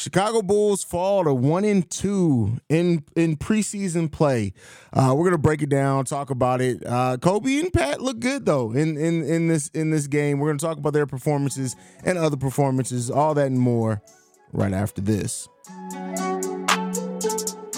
Chicago 0.00 0.40
Bulls 0.40 0.82
fall 0.82 1.24
to 1.24 1.34
one 1.34 1.62
and 1.62 1.88
two 1.90 2.58
in 2.70 3.04
in 3.16 3.36
preseason 3.36 4.10
play. 4.10 4.54
Uh, 4.94 5.12
we're 5.14 5.24
gonna 5.24 5.36
break 5.36 5.60
it 5.60 5.68
down, 5.68 6.06
talk 6.06 6.30
about 6.30 6.62
it. 6.62 6.82
Uh, 6.86 7.18
Coby 7.18 7.60
and 7.60 7.70
Pat 7.70 8.00
look 8.00 8.18
good 8.18 8.46
though 8.46 8.72
in 8.72 8.96
in 8.96 9.22
in 9.22 9.48
this 9.48 9.68
in 9.68 9.90
this 9.90 10.06
game. 10.06 10.38
We're 10.38 10.48
gonna 10.48 10.58
talk 10.58 10.78
about 10.78 10.94
their 10.94 11.06
performances 11.06 11.76
and 12.02 12.16
other 12.16 12.38
performances, 12.38 13.10
all 13.10 13.34
that 13.34 13.48
and 13.48 13.60
more, 13.60 14.00
right 14.54 14.72
after 14.72 15.02
this. 15.02 15.50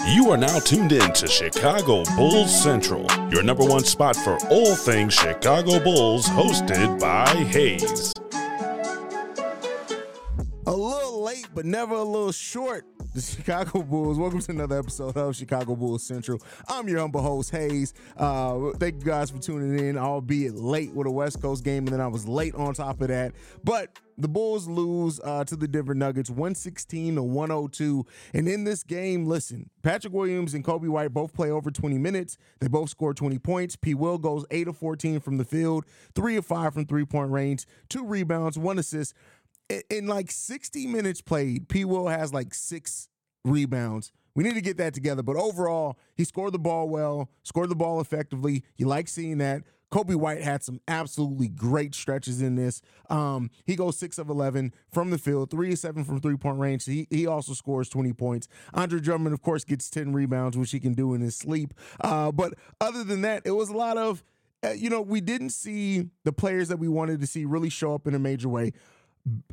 You 0.07 0.31
are 0.31 0.37
now 0.37 0.59
tuned 0.59 0.93
in 0.93 1.11
to 1.11 1.27
Chicago 1.27 2.05
Bulls 2.15 2.63
Central, 2.63 3.05
your 3.31 3.43
number 3.43 3.65
one 3.65 3.83
spot 3.83 4.15
for 4.15 4.37
all 4.49 4.75
things 4.75 5.13
Chicago 5.13 5.77
Bulls, 5.83 6.25
hosted 6.27 7.01
by 7.01 7.27
Haize. 7.27 8.13
Late, 11.33 11.47
but 11.55 11.65
never 11.65 11.95
a 11.95 12.03
little 12.03 12.31
short. 12.31 12.85
The 13.15 13.21
Chicago 13.21 13.81
Bulls. 13.81 14.19
Welcome 14.19 14.39
to 14.41 14.51
another 14.51 14.77
episode 14.77 15.17
of 15.17 15.35
Chicago 15.35 15.75
Bulls 15.75 16.03
Central. 16.03 16.39
I'm 16.67 16.87
your 16.87 16.99
humble 16.99 17.21
host, 17.21 17.49
Haize. 17.49 17.93
Uh, 18.17 18.71
thank 18.77 18.99
you 18.99 19.05
guys 19.05 19.31
for 19.31 19.39
tuning 19.39 19.79
in, 19.79 19.97
albeit 19.97 20.55
late 20.55 20.93
with 20.93 21.07
a 21.07 21.11
West 21.11 21.41
Coast 21.41 21.63
game, 21.63 21.85
and 21.85 21.87
then 21.87 22.01
I 22.01 22.07
was 22.07 22.27
late 22.27 22.53
on 22.53 22.73
top 22.73 23.01
of 23.01 23.07
that. 23.07 23.33
But 23.63 23.99
the 24.17 24.27
Bulls 24.27 24.67
lose 24.67 25.19
uh, 25.23 25.43
to 25.45 25.55
the 25.55 25.67
Denver 25.67 25.95
Nuggets 25.95 26.29
116 26.29 27.15
to 27.15 27.23
102. 27.23 28.05
And 28.33 28.47
in 28.47 28.63
this 28.63 28.83
game, 28.83 29.25
listen, 29.25 29.69
Patrick 29.81 30.13
Williams 30.13 30.53
and 30.53 30.63
Coby 30.63 30.87
White 30.87 31.13
both 31.13 31.33
play 31.33 31.49
over 31.49 31.71
20 31.71 31.97
minutes. 31.97 32.37
They 32.59 32.67
both 32.67 32.89
score 32.89 33.13
20 33.13 33.39
points. 33.39 33.75
P. 33.75 33.93
Will 33.93 34.17
goes 34.17 34.45
8 34.51 34.67
of 34.67 34.77
14 34.77 35.19
from 35.19 35.37
the 35.37 35.45
field, 35.45 35.85
3 36.15 36.37
of 36.37 36.45
5 36.45 36.73
from 36.73 36.85
three 36.85 37.05
point 37.05 37.31
range, 37.31 37.65
two 37.89 38.05
rebounds, 38.05 38.57
one 38.57 38.79
assist 38.79 39.13
in 39.89 40.07
like 40.07 40.31
60 40.31 40.87
minutes 40.87 41.21
played, 41.21 41.69
P. 41.69 41.85
Will 41.85 42.07
has 42.07 42.33
like 42.33 42.53
six 42.53 43.09
rebounds. 43.45 44.11
We 44.35 44.43
need 44.43 44.55
to 44.55 44.61
get 44.61 44.77
that 44.77 44.93
together. 44.93 45.21
But 45.21 45.35
overall, 45.35 45.97
he 46.15 46.23
scored 46.23 46.53
the 46.53 46.59
ball 46.59 46.89
well, 46.89 47.29
scored 47.43 47.69
the 47.69 47.75
ball 47.75 48.01
effectively. 48.01 48.63
You 48.77 48.87
like 48.87 49.07
seeing 49.07 49.37
that. 49.39 49.63
Coby 49.91 50.15
White 50.15 50.41
had 50.41 50.63
some 50.63 50.81
absolutely 50.87 51.49
great 51.49 51.93
stretches 51.93 52.41
in 52.41 52.55
this. 52.55 52.81
Um, 53.11 53.51
he 53.63 53.75
goes 53.75 53.95
six 53.95 54.17
of 54.17 54.27
eleven 54.27 54.73
from 54.91 55.11
the 55.11 55.19
field, 55.19 55.51
three 55.51 55.71
of 55.71 55.77
seven 55.77 56.03
from 56.03 56.19
three 56.19 56.35
point 56.35 56.57
range. 56.57 56.85
He 56.85 57.05
he 57.11 57.27
also 57.27 57.53
scores 57.53 57.89
twenty 57.89 58.11
points. 58.11 58.47
Andre 58.73 58.99
Drummond, 58.99 59.35
of 59.35 59.43
course, 59.43 59.63
gets 59.63 59.91
ten 59.91 60.11
rebounds, 60.11 60.57
which 60.57 60.71
he 60.71 60.79
can 60.79 60.95
do 60.95 61.13
in 61.13 61.21
his 61.21 61.35
sleep. 61.35 61.75
Uh, 62.01 62.31
but 62.31 62.55
other 62.81 63.03
than 63.03 63.21
that, 63.21 63.43
it 63.45 63.51
was 63.51 63.69
a 63.69 63.77
lot 63.77 63.97
of 63.99 64.23
uh, 64.63 64.71
you 64.71 64.89
know, 64.89 65.01
we 65.01 65.21
didn't 65.21 65.49
see 65.49 66.09
the 66.23 66.31
players 66.31 66.69
that 66.69 66.77
we 66.77 66.87
wanted 66.87 67.19
to 67.19 67.27
see 67.27 67.45
really 67.45 67.69
show 67.69 67.93
up 67.93 68.07
in 68.07 68.15
a 68.15 68.19
major 68.19 68.47
way. 68.47 68.71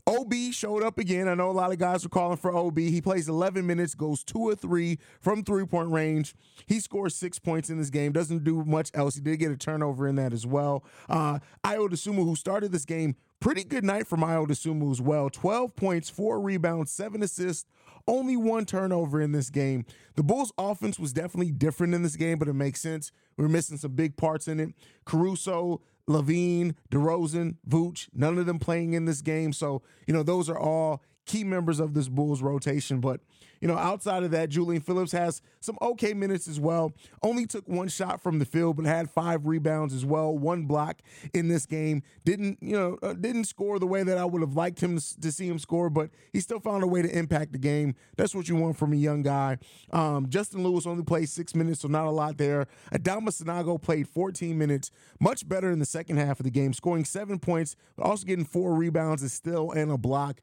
OB 0.06 0.34
showed 0.50 0.82
up 0.82 0.98
again. 0.98 1.28
I 1.28 1.34
know 1.34 1.50
a 1.50 1.52
lot 1.52 1.70
of 1.70 1.78
guys 1.78 2.02
were 2.02 2.08
calling 2.08 2.36
for 2.36 2.54
OB. 2.54 2.78
He 2.78 3.00
plays 3.00 3.28
11 3.28 3.64
minutes, 3.64 3.94
goes 3.94 4.24
two 4.24 4.40
or 4.40 4.56
three 4.56 4.98
from 5.20 5.44
three 5.44 5.64
point 5.64 5.90
range. 5.90 6.34
He 6.66 6.80
scores 6.80 7.14
six 7.14 7.38
points 7.38 7.70
in 7.70 7.78
this 7.78 7.90
game. 7.90 8.12
Doesn't 8.12 8.42
do 8.42 8.64
much 8.64 8.90
else. 8.94 9.14
He 9.14 9.20
did 9.20 9.38
get 9.38 9.52
a 9.52 9.56
turnover 9.56 10.08
in 10.08 10.16
that 10.16 10.32
as 10.32 10.44
well. 10.46 10.84
Uh, 11.08 11.38
Ayo 11.64 11.88
Dosunmu, 11.88 12.24
who 12.24 12.34
started 12.34 12.72
this 12.72 12.84
game, 12.84 13.14
pretty 13.38 13.62
good 13.62 13.84
night 13.84 14.08
from 14.08 14.20
Ayo 14.20 14.46
Dosunmu 14.46 14.90
as 14.90 15.00
well. 15.00 15.30
12 15.30 15.76
points, 15.76 16.10
four 16.10 16.40
rebounds, 16.40 16.90
seven 16.90 17.22
assists, 17.22 17.66
only 18.08 18.36
one 18.36 18.66
turnover 18.66 19.20
in 19.20 19.30
this 19.30 19.50
game. 19.50 19.84
The 20.16 20.24
Bulls' 20.24 20.52
offense 20.58 20.98
was 20.98 21.12
definitely 21.12 21.52
different 21.52 21.94
in 21.94 22.02
this 22.02 22.16
game, 22.16 22.38
but 22.38 22.48
it 22.48 22.54
makes 22.54 22.80
sense. 22.80 23.12
We 23.36 23.44
are 23.44 23.48
missing 23.48 23.76
some 23.76 23.92
big 23.92 24.16
parts 24.16 24.48
in 24.48 24.58
it. 24.58 24.74
Caruso, 25.04 25.80
LaVine, 26.10 26.74
DeRozan, 26.90 27.56
Vooch, 27.68 28.08
none 28.12 28.38
of 28.38 28.46
them 28.46 28.58
playing 28.58 28.92
in 28.94 29.04
this 29.04 29.22
game. 29.22 29.52
So, 29.52 29.82
you 30.06 30.12
know, 30.12 30.22
those 30.22 30.50
are 30.50 30.58
all 30.58 31.02
key 31.30 31.44
members 31.44 31.78
of 31.78 31.94
this 31.94 32.08
Bulls 32.08 32.42
rotation. 32.42 32.98
But 33.00 33.20
you 33.60 33.68
know, 33.68 33.76
outside 33.76 34.22
of 34.24 34.30
that, 34.32 34.48
Julian 34.48 34.80
Phillips 34.80 35.12
has 35.12 35.42
some 35.60 35.76
okay 35.80 36.12
minutes 36.12 36.48
as 36.48 36.58
well. 36.58 36.92
Only 37.22 37.46
took 37.46 37.68
one 37.68 37.88
shot 37.88 38.20
from 38.20 38.38
the 38.38 38.44
field, 38.44 38.76
but 38.76 38.86
had 38.86 39.10
five 39.10 39.46
rebounds 39.46 39.94
as 39.94 40.04
well, 40.04 40.36
one 40.36 40.64
block 40.64 41.00
in 41.34 41.48
this 41.48 41.66
game. 41.66 42.02
Didn't, 42.24 42.58
you 42.62 42.76
know, 42.76 42.98
uh, 43.02 43.12
didn't 43.12 43.44
score 43.44 43.78
the 43.78 43.86
way 43.86 44.02
that 44.02 44.16
I 44.16 44.24
would 44.24 44.40
have 44.40 44.54
liked 44.54 44.80
him 44.80 44.98
to, 44.98 45.30
see 45.30 45.46
him 45.46 45.58
score, 45.58 45.90
but 45.90 46.10
he 46.32 46.40
still 46.40 46.58
found 46.58 46.82
a 46.82 46.86
way 46.86 47.02
to 47.02 47.18
impact 47.18 47.52
the 47.52 47.58
game. 47.58 47.94
That's 48.16 48.34
what 48.34 48.48
you 48.48 48.56
want 48.56 48.76
from 48.76 48.92
a 48.92 48.96
young 48.96 49.22
guy. 49.22 49.58
Um, 49.92 50.28
Justin 50.30 50.64
Lewis 50.64 50.86
only 50.86 51.04
played 51.04 51.28
six 51.28 51.54
minutes, 51.54 51.80
so 51.80 51.88
not 51.88 52.06
a 52.06 52.10
lot 52.10 52.38
there. 52.38 52.66
Adama 52.92 53.28
Sanogo 53.28 53.80
played 53.80 54.08
14 54.08 54.56
minutes, 54.56 54.90
much 55.20 55.46
better 55.46 55.70
in 55.70 55.78
the 55.78 55.86
second 55.86 56.16
half 56.16 56.40
of 56.40 56.44
the 56.44 56.50
game, 56.50 56.72
scoring 56.72 57.04
seven 57.04 57.38
points, 57.38 57.76
but 57.96 58.04
also 58.04 58.26
getting 58.26 58.46
four 58.46 58.74
rebounds 58.74 59.22
and 59.22 59.30
still 59.30 59.70
and 59.70 59.92
a 59.92 59.98
block 59.98 60.40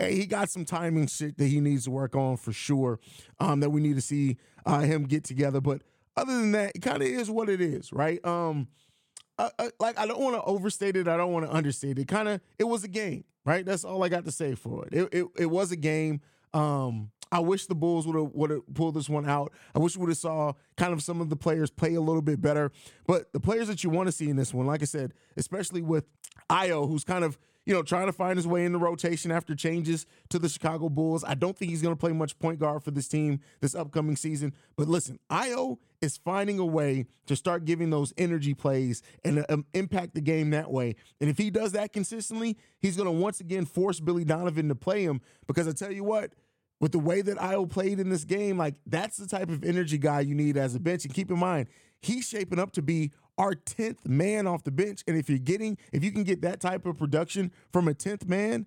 he 0.00 0.26
got 0.26 0.50
some 0.50 0.64
timing 0.64 1.06
shit 1.06 1.38
that 1.38 1.46
he 1.46 1.60
needs 1.60 1.84
to 1.84 1.90
work 1.90 2.14
on 2.14 2.36
for 2.36 2.52
sure. 2.52 2.98
Um, 3.40 3.60
that 3.60 3.70
we 3.70 3.80
need 3.80 3.96
to 3.96 4.02
see 4.02 4.36
uh, 4.64 4.80
him 4.80 5.04
get 5.04 5.24
together. 5.24 5.60
But 5.60 5.82
other 6.16 6.34
than 6.34 6.52
that, 6.52 6.72
it 6.74 6.80
kind 6.80 7.02
of 7.02 7.08
is 7.08 7.30
what 7.30 7.48
it 7.48 7.60
is, 7.60 7.92
right? 7.92 8.24
Um, 8.24 8.68
I, 9.38 9.50
I, 9.58 9.70
like 9.78 9.98
I 9.98 10.06
don't 10.06 10.20
want 10.20 10.36
to 10.36 10.42
overstate 10.42 10.96
it. 10.96 11.08
I 11.08 11.16
don't 11.16 11.32
want 11.32 11.46
to 11.46 11.52
understate 11.52 11.98
it. 11.98 12.08
Kind 12.08 12.28
of, 12.28 12.40
it 12.58 12.64
was 12.64 12.84
a 12.84 12.88
game, 12.88 13.24
right? 13.44 13.64
That's 13.64 13.84
all 13.84 14.02
I 14.02 14.08
got 14.08 14.24
to 14.24 14.32
say 14.32 14.54
for 14.54 14.86
it. 14.86 14.94
It 14.94 15.08
it, 15.12 15.26
it 15.38 15.46
was 15.46 15.72
a 15.72 15.76
game. 15.76 16.20
Um, 16.54 17.10
I 17.30 17.40
wish 17.40 17.66
the 17.66 17.74
Bulls 17.74 18.06
would 18.06 18.16
have 18.16 18.32
would 18.32 18.50
have 18.50 18.62
pulled 18.74 18.94
this 18.94 19.08
one 19.08 19.28
out. 19.28 19.52
I 19.74 19.78
wish 19.78 19.96
we 19.96 20.00
would 20.00 20.10
have 20.10 20.18
saw 20.18 20.52
kind 20.76 20.92
of 20.92 21.02
some 21.02 21.20
of 21.20 21.28
the 21.28 21.36
players 21.36 21.70
play 21.70 21.94
a 21.94 22.00
little 22.00 22.22
bit 22.22 22.40
better. 22.40 22.72
But 23.06 23.32
the 23.32 23.40
players 23.40 23.68
that 23.68 23.84
you 23.84 23.90
want 23.90 24.08
to 24.08 24.12
see 24.12 24.30
in 24.30 24.36
this 24.36 24.54
one, 24.54 24.66
like 24.66 24.82
I 24.82 24.86
said, 24.86 25.12
especially 25.36 25.82
with 25.82 26.04
Ayo, 26.48 26.88
who's 26.88 27.04
kind 27.04 27.24
of 27.24 27.38
you 27.66 27.74
know, 27.74 27.82
trying 27.82 28.06
to 28.06 28.12
find 28.12 28.36
his 28.38 28.46
way 28.46 28.64
in 28.64 28.72
the 28.72 28.78
rotation 28.78 29.32
after 29.32 29.54
changes 29.54 30.06
to 30.30 30.38
the 30.38 30.48
Chicago 30.48 30.88
Bulls. 30.88 31.24
I 31.24 31.34
don't 31.34 31.56
think 31.58 31.70
he's 31.70 31.82
going 31.82 31.94
to 31.94 31.98
play 31.98 32.12
much 32.12 32.38
point 32.38 32.60
guard 32.60 32.84
for 32.84 32.92
this 32.92 33.08
team 33.08 33.40
this 33.60 33.74
upcoming 33.74 34.16
season. 34.16 34.54
But 34.76 34.88
listen, 34.88 35.18
Ayo 35.30 35.78
is 36.00 36.16
finding 36.16 36.60
a 36.60 36.64
way 36.64 37.06
to 37.26 37.34
start 37.34 37.64
giving 37.64 37.90
those 37.90 38.14
energy 38.16 38.54
plays 38.54 39.02
and 39.24 39.44
uh, 39.48 39.56
impact 39.74 40.14
the 40.14 40.20
game 40.20 40.50
that 40.50 40.70
way. 40.70 40.94
And 41.20 41.28
if 41.28 41.38
he 41.38 41.50
does 41.50 41.72
that 41.72 41.92
consistently, 41.92 42.56
he's 42.78 42.96
going 42.96 43.06
to 43.06 43.12
once 43.12 43.40
again 43.40 43.66
force 43.66 43.98
Billy 43.98 44.24
Donovan 44.24 44.68
to 44.68 44.76
play 44.76 45.02
him. 45.02 45.20
Because 45.48 45.66
I 45.66 45.72
tell 45.72 45.92
you 45.92 46.04
what, 46.04 46.32
with 46.78 46.92
the 46.92 46.98
way 47.00 47.20
that 47.22 47.38
Ayo 47.38 47.68
played 47.68 47.98
in 47.98 48.10
this 48.10 48.24
game, 48.24 48.58
like 48.58 48.74
that's 48.86 49.16
the 49.16 49.26
type 49.26 49.48
of 49.48 49.64
energy 49.64 49.98
guy 49.98 50.20
you 50.20 50.34
need 50.36 50.56
as 50.56 50.76
a 50.76 50.80
bench. 50.80 51.04
And 51.04 51.12
keep 51.12 51.30
in 51.32 51.38
mind, 51.38 51.68
he's 52.00 52.28
shaping 52.28 52.60
up 52.60 52.72
to 52.72 52.82
be 52.82 53.10
our 53.38 53.54
10th 53.54 54.06
man 54.06 54.46
off 54.46 54.64
the 54.64 54.70
bench. 54.70 55.02
And 55.06 55.16
if 55.16 55.28
you're 55.28 55.38
getting, 55.38 55.78
if 55.92 56.02
you 56.02 56.12
can 56.12 56.24
get 56.24 56.42
that 56.42 56.60
type 56.60 56.86
of 56.86 56.98
production 56.98 57.52
from 57.72 57.88
a 57.88 57.94
10th 57.94 58.26
man, 58.26 58.66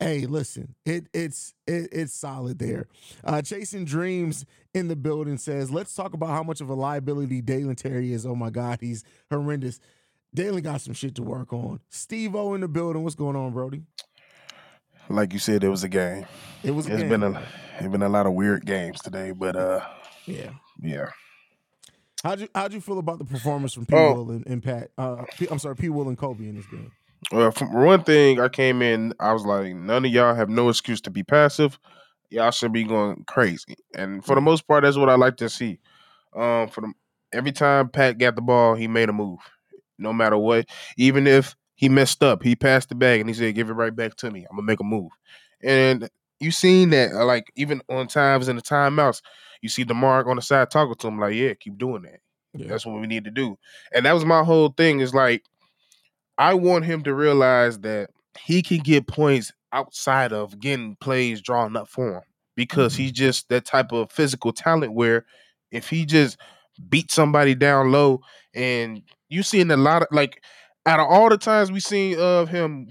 hey, 0.00 0.26
listen, 0.26 0.74
it 0.84 1.06
it's 1.12 1.54
it, 1.66 1.88
it's 1.92 2.12
solid 2.12 2.58
there. 2.58 2.88
Uh, 3.22 3.42
Chasing 3.42 3.84
Dreams 3.84 4.44
in 4.74 4.88
the 4.88 4.96
building 4.96 5.38
says, 5.38 5.70
let's 5.70 5.94
talk 5.94 6.14
about 6.14 6.30
how 6.30 6.42
much 6.42 6.60
of 6.60 6.68
a 6.68 6.74
liability 6.74 7.40
Dalen 7.40 7.76
Terry 7.76 8.12
is. 8.12 8.26
Oh 8.26 8.34
my 8.34 8.50
God, 8.50 8.78
he's 8.80 9.04
horrendous. 9.30 9.78
Dalen 10.34 10.62
got 10.62 10.80
some 10.80 10.94
shit 10.94 11.14
to 11.16 11.22
work 11.22 11.52
on. 11.52 11.80
Stevo 11.90 12.54
in 12.54 12.60
the 12.60 12.68
building. 12.68 13.02
What's 13.02 13.16
going 13.16 13.36
on, 13.36 13.52
Brody? 13.52 13.82
Like 15.08 15.32
you 15.32 15.40
said, 15.40 15.64
it 15.64 15.68
was 15.68 15.82
a 15.82 15.88
game. 15.88 16.24
It 16.62 16.70
was. 16.70 16.86
It's 16.86 17.00
game. 17.00 17.08
been 17.08 17.22
a 17.22 17.42
it's 17.78 17.88
been 17.88 18.02
a 18.02 18.08
lot 18.08 18.26
of 18.26 18.34
weird 18.34 18.64
games 18.64 19.00
today, 19.00 19.32
but 19.32 19.56
uh, 19.56 19.80
yeah, 20.26 20.50
yeah. 20.80 21.10
How'd 22.22 22.40
you 22.40 22.48
how'd 22.54 22.72
you 22.72 22.80
feel 22.80 22.98
about 22.98 23.18
the 23.18 23.24
performance 23.24 23.72
from 23.72 23.86
P. 23.86 23.96
Oh. 23.96 24.14
Will 24.14 24.30
and, 24.32 24.46
and 24.46 24.62
Pat? 24.62 24.90
Uh, 24.98 25.24
P, 25.36 25.48
I'm 25.50 25.58
sorry, 25.58 25.76
P. 25.76 25.88
Will 25.88 26.08
and 26.08 26.18
Coby 26.18 26.48
in 26.48 26.56
this 26.56 26.66
game. 26.66 26.92
Well, 27.32 27.52
one 27.70 28.02
thing, 28.02 28.40
I 28.40 28.48
came 28.48 28.80
in, 28.80 29.12
I 29.20 29.32
was 29.32 29.44
like, 29.44 29.74
none 29.74 30.06
of 30.06 30.10
y'all 30.10 30.34
have 30.34 30.48
no 30.48 30.68
excuse 30.70 31.00
to 31.02 31.10
be 31.10 31.22
passive. 31.22 31.78
Y'all 32.30 32.50
should 32.50 32.72
be 32.72 32.84
going 32.84 33.24
crazy, 33.26 33.76
and 33.94 34.24
for 34.24 34.34
the 34.34 34.40
most 34.40 34.66
part, 34.66 34.84
that's 34.84 34.96
what 34.96 35.08
I 35.08 35.16
like 35.16 35.36
to 35.38 35.48
see. 35.48 35.80
Um, 36.34 36.68
for 36.68 36.82
the 36.82 36.92
every 37.32 37.52
time 37.52 37.88
Pat 37.88 38.18
got 38.18 38.36
the 38.36 38.42
ball, 38.42 38.74
he 38.74 38.86
made 38.86 39.08
a 39.08 39.12
move, 39.12 39.40
no 39.98 40.12
matter 40.12 40.38
what. 40.38 40.66
Even 40.96 41.26
if 41.26 41.56
he 41.74 41.88
messed 41.88 42.22
up, 42.22 42.42
he 42.42 42.54
passed 42.54 42.88
the 42.90 42.94
bag 42.94 43.20
and 43.20 43.28
he 43.28 43.34
said, 43.34 43.54
"Give 43.54 43.68
it 43.68 43.74
right 43.74 43.94
back 43.94 44.14
to 44.16 44.30
me. 44.30 44.46
I'm 44.48 44.56
gonna 44.56 44.66
make 44.66 44.80
a 44.80 44.84
move." 44.84 45.10
And 45.62 46.08
you 46.40 46.50
seen 46.50 46.90
that, 46.90 47.12
uh, 47.12 47.24
like 47.24 47.52
even 47.54 47.82
on 47.88 48.08
times 48.08 48.48
in 48.48 48.56
the 48.56 48.62
timeouts, 48.62 49.20
you 49.62 49.68
see 49.68 49.84
Demar 49.84 50.28
on 50.28 50.36
the 50.36 50.42
side 50.42 50.70
talking 50.70 50.94
to 50.94 51.08
him 51.08 51.20
like, 51.20 51.34
"Yeah, 51.34 51.54
keep 51.54 51.78
doing 51.78 52.02
that. 52.02 52.20
Yeah. 52.54 52.68
That's 52.68 52.86
what 52.86 53.00
we 53.00 53.06
need 53.06 53.24
to 53.24 53.30
do." 53.30 53.58
And 53.94 54.06
that 54.06 54.14
was 54.14 54.24
my 54.24 54.42
whole 54.42 54.70
thing. 54.70 55.00
Is 55.00 55.14
like, 55.14 55.44
I 56.38 56.54
want 56.54 56.86
him 56.86 57.02
to 57.04 57.14
realize 57.14 57.80
that 57.80 58.10
he 58.38 58.62
can 58.62 58.78
get 58.78 59.06
points 59.06 59.52
outside 59.72 60.32
of 60.32 60.58
getting 60.58 60.96
plays 60.96 61.40
drawn 61.42 61.76
up 61.76 61.88
for 61.88 62.14
him 62.14 62.22
because 62.56 62.94
mm-hmm. 62.94 63.02
he's 63.02 63.12
just 63.12 63.48
that 63.50 63.66
type 63.66 63.92
of 63.92 64.10
physical 64.10 64.52
talent. 64.52 64.94
Where 64.94 65.26
if 65.70 65.90
he 65.90 66.06
just 66.06 66.38
beat 66.88 67.10
somebody 67.10 67.54
down 67.54 67.92
low, 67.92 68.22
and 68.54 69.02
you 69.28 69.42
seen 69.42 69.70
a 69.70 69.76
lot 69.76 70.02
of 70.02 70.08
like, 70.10 70.42
out 70.86 71.00
of 71.00 71.06
all 71.06 71.28
the 71.28 71.36
times 71.36 71.70
we 71.70 71.80
seen 71.80 72.18
of 72.18 72.48
him 72.48 72.88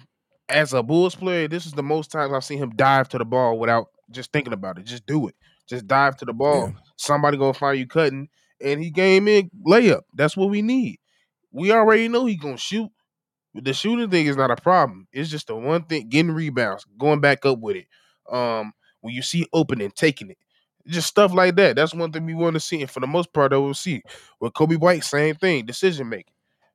as 0.50 0.74
a 0.74 0.84
Bulls 0.84 1.16
player, 1.16 1.48
this 1.48 1.66
is 1.66 1.74
the 1.74 1.84
most 1.84 2.12
times 2.12 2.34
I've 2.34 2.44
seen 2.44 2.57
him 2.57 2.72
dive 2.75 3.10
to 3.10 3.18
the 3.18 3.25
ball 3.25 3.60
without 3.60 3.88
just 4.12 4.31
thinking 4.31 4.54
about 4.54 4.78
it. 4.78 4.86
Just 4.86 5.06
do 5.06 5.28
it. 5.28 5.36
Just 5.68 5.88
dive 5.88 6.18
to 6.18 6.25
the 6.25 6.34
ball. 6.34 6.68
Yeah. 6.68 6.81
Somebody 6.98 7.38
gonna 7.38 7.54
find 7.54 7.78
you 7.78 7.88
cutting, 7.88 8.28
and 8.62 8.81
he 8.81 8.90
game 8.90 9.28
in 9.28 9.50
layup. 9.66 10.01
That's 10.13 10.36
what 10.36 10.50
we 10.50 10.62
need. 10.62 11.00
We 11.51 11.72
already 11.72 12.07
know 12.07 12.25
he 12.25 12.36
gonna 12.36 12.57
shoot. 12.57 12.90
The 13.54 13.74
shooting 13.74 14.10
thing 14.10 14.25
is 14.25 14.38
not 14.38 14.51
a 14.51 14.56
problem. 14.56 15.07
It's 15.12 15.30
just 15.30 15.48
the 15.48 15.56
one 15.56 15.84
thing: 15.84 16.10
getting 16.10 16.31
rebounds, 16.31 16.86
going 16.98 17.22
back 17.22 17.46
up 17.46 17.60
with 17.60 17.78
it. 17.78 17.88
Um, 18.31 18.74
when 19.01 19.13
you 19.13 19.22
see 19.22 19.48
opening, 19.54 19.92
taking 19.92 20.30
it. 20.30 20.38
Just 20.88 21.07
stuff 21.07 21.34
like 21.34 21.56
that. 21.56 21.75
That's 21.75 21.94
one 21.94 22.12
thing 22.12 22.25
we 22.25 22.34
want 22.34 22.56
to 22.56 22.60
see. 22.60 22.81
And 22.81 22.90
for 22.90 23.00
the 23.00 23.07
most 23.07 23.31
part, 23.34 23.54
I 23.54 23.57
will 23.57 23.74
see. 23.74 24.01
With 24.40 24.54
Coby 24.54 24.80
White, 24.80 25.04
same 25.04 25.36
thing. 25.36 25.66
Decision 25.66 26.10
making. 26.10 26.34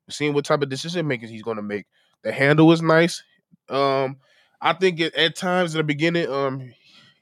Seeing 0.08 0.34
what 0.34 0.44
type 0.44 0.62
of 0.62 0.68
decision 0.68 1.06
making 1.08 1.30
he's 1.30 1.42
going 1.42 1.56
to 1.56 1.62
make. 1.62 1.86
The 2.22 2.32
handle 2.32 2.70
is 2.72 2.82
nice. 2.82 3.22
Um, 3.68 4.16
I 4.60 4.72
think 4.72 5.00
it, 5.00 5.14
at 5.14 5.36
times 5.36 5.74
in 5.74 5.78
the 5.78 5.84
beginning, 5.84 6.28
um, 6.30 6.72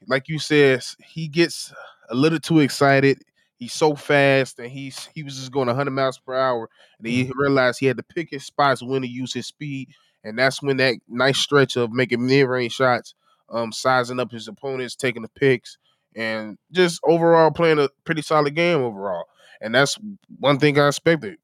like 0.07 0.27
you 0.29 0.39
said, 0.39 0.83
he 1.05 1.27
gets 1.27 1.73
a 2.09 2.15
little 2.15 2.39
too 2.39 2.59
excited. 2.59 3.19
He's 3.57 3.73
so 3.73 3.95
fast, 3.95 4.59
and 4.59 4.69
he's 4.71 5.07
he 5.13 5.23
was 5.23 5.37
just 5.37 5.51
going 5.51 5.67
100 5.67 5.91
miles 5.91 6.19
per 6.19 6.33
hour, 6.35 6.69
and 6.99 7.07
he 7.07 7.31
realized 7.35 7.79
he 7.79 7.85
had 7.85 7.97
to 7.97 8.03
pick 8.03 8.29
his 8.29 8.45
spots 8.45 8.83
when 8.83 9.01
to 9.03 9.07
use 9.07 9.33
his 9.33 9.47
speed, 9.47 9.89
and 10.23 10.37
that's 10.37 10.61
when 10.61 10.77
that 10.77 10.95
nice 11.07 11.37
stretch 11.37 11.77
of 11.77 11.91
making 11.91 12.25
mid 12.25 12.47
range 12.47 12.73
shots, 12.73 13.15
um, 13.49 13.71
sizing 13.71 14.19
up 14.19 14.31
his 14.31 14.47
opponents, 14.49 14.95
taking 14.95 15.21
the 15.21 15.29
picks, 15.29 15.77
and 16.15 16.57
just 16.71 16.99
overall 17.05 17.51
playing 17.51 17.79
a 17.79 17.89
pretty 18.03 18.21
solid 18.21 18.55
game 18.55 18.81
overall. 18.81 19.25
And 19.61 19.73
that's 19.73 19.97
one 20.39 20.59
thing 20.59 20.77
I 20.77 20.87
expected. 20.89 21.37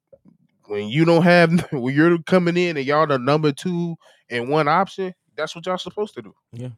When 0.69 0.88
you 0.88 1.04
don't 1.04 1.24
have, 1.24 1.68
when 1.71 1.95
you're 1.95 2.21
coming 2.24 2.56
in 2.56 2.77
and 2.77 2.86
y'all 2.86 3.07
the 3.07 3.18
number 3.18 3.51
two 3.51 3.95
and 4.30 4.50
one 4.50 4.68
option, 4.68 5.13
that's 5.36 5.56
what 5.56 5.66
y'all 5.66 5.77
supposed 5.77 6.13
to 6.13 6.21
do. 6.21 6.36
Yeah. 6.54 6.69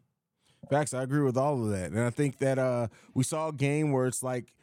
Facts. 0.70 0.94
I 0.94 1.04
agree 1.04 1.22
with 1.22 1.38
all 1.38 1.62
of 1.64 1.72
that, 1.72 1.92
and 1.92 2.00
I 2.00 2.12
think 2.12 2.38
that 2.38 2.58
uh, 2.58 2.88
we 3.14 3.24
saw 3.24 3.50
a 3.50 3.54
game 3.54 3.92
where 3.92 4.06
it's 4.06 4.24
like 4.24 4.54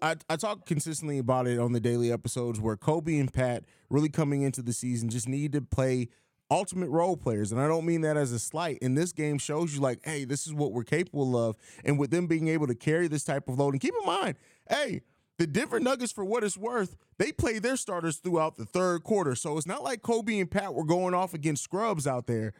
I 0.00 0.36
talk 0.36 0.66
consistently 0.66 1.18
about 1.18 1.46
it 1.46 1.58
on 1.58 1.72
the 1.72 1.80
daily 1.80 2.12
episodes 2.12 2.60
where 2.60 2.76
Coby 2.76 3.18
and 3.18 3.32
Pat 3.32 3.64
really 3.88 4.08
coming 4.08 4.42
into 4.42 4.62
the 4.62 4.72
season 4.72 5.08
just 5.08 5.28
need 5.28 5.52
to 5.52 5.60
play 5.62 6.08
ultimate 6.50 6.90
role 6.90 7.16
players, 7.16 7.52
and 7.52 7.60
I 7.60 7.66
don't 7.66 7.84
mean 7.86 8.02
that 8.02 8.16
as 8.16 8.32
a 8.32 8.38
slight. 8.38 8.78
And 8.82 8.96
this 8.96 9.12
game 9.12 9.38
shows 9.38 9.74
you 9.74 9.80
like, 9.80 10.00
hey, 10.04 10.24
this 10.24 10.46
is 10.46 10.52
what 10.52 10.72
we're 10.72 10.84
capable 10.84 11.36
of, 11.36 11.56
and 11.84 11.98
with 11.98 12.10
them 12.10 12.26
being 12.26 12.48
able 12.48 12.66
to 12.66 12.74
carry 12.74 13.08
this 13.08 13.24
type 13.24 13.48
of 13.48 13.58
load, 13.58 13.74
and 13.74 13.80
keep 13.80 13.94
in 13.98 14.06
mind, 14.06 14.36
hey. 14.68 15.00
The 15.40 15.46
Denver 15.46 15.80
Nuggets, 15.80 16.12
for 16.12 16.22
what 16.22 16.44
it's 16.44 16.58
worth, 16.58 16.98
they 17.16 17.32
play 17.32 17.58
their 17.58 17.76
starters 17.76 18.18
throughout 18.18 18.56
the 18.56 18.66
third 18.66 19.04
quarter. 19.04 19.34
So 19.34 19.56
it's 19.56 19.66
not 19.66 19.82
like 19.82 20.02
Coby 20.02 20.38
and 20.38 20.50
Pat 20.50 20.74
were 20.74 20.84
going 20.84 21.14
off 21.14 21.32
against 21.32 21.64
scrubs 21.64 22.06
out 22.06 22.26
there. 22.26 22.52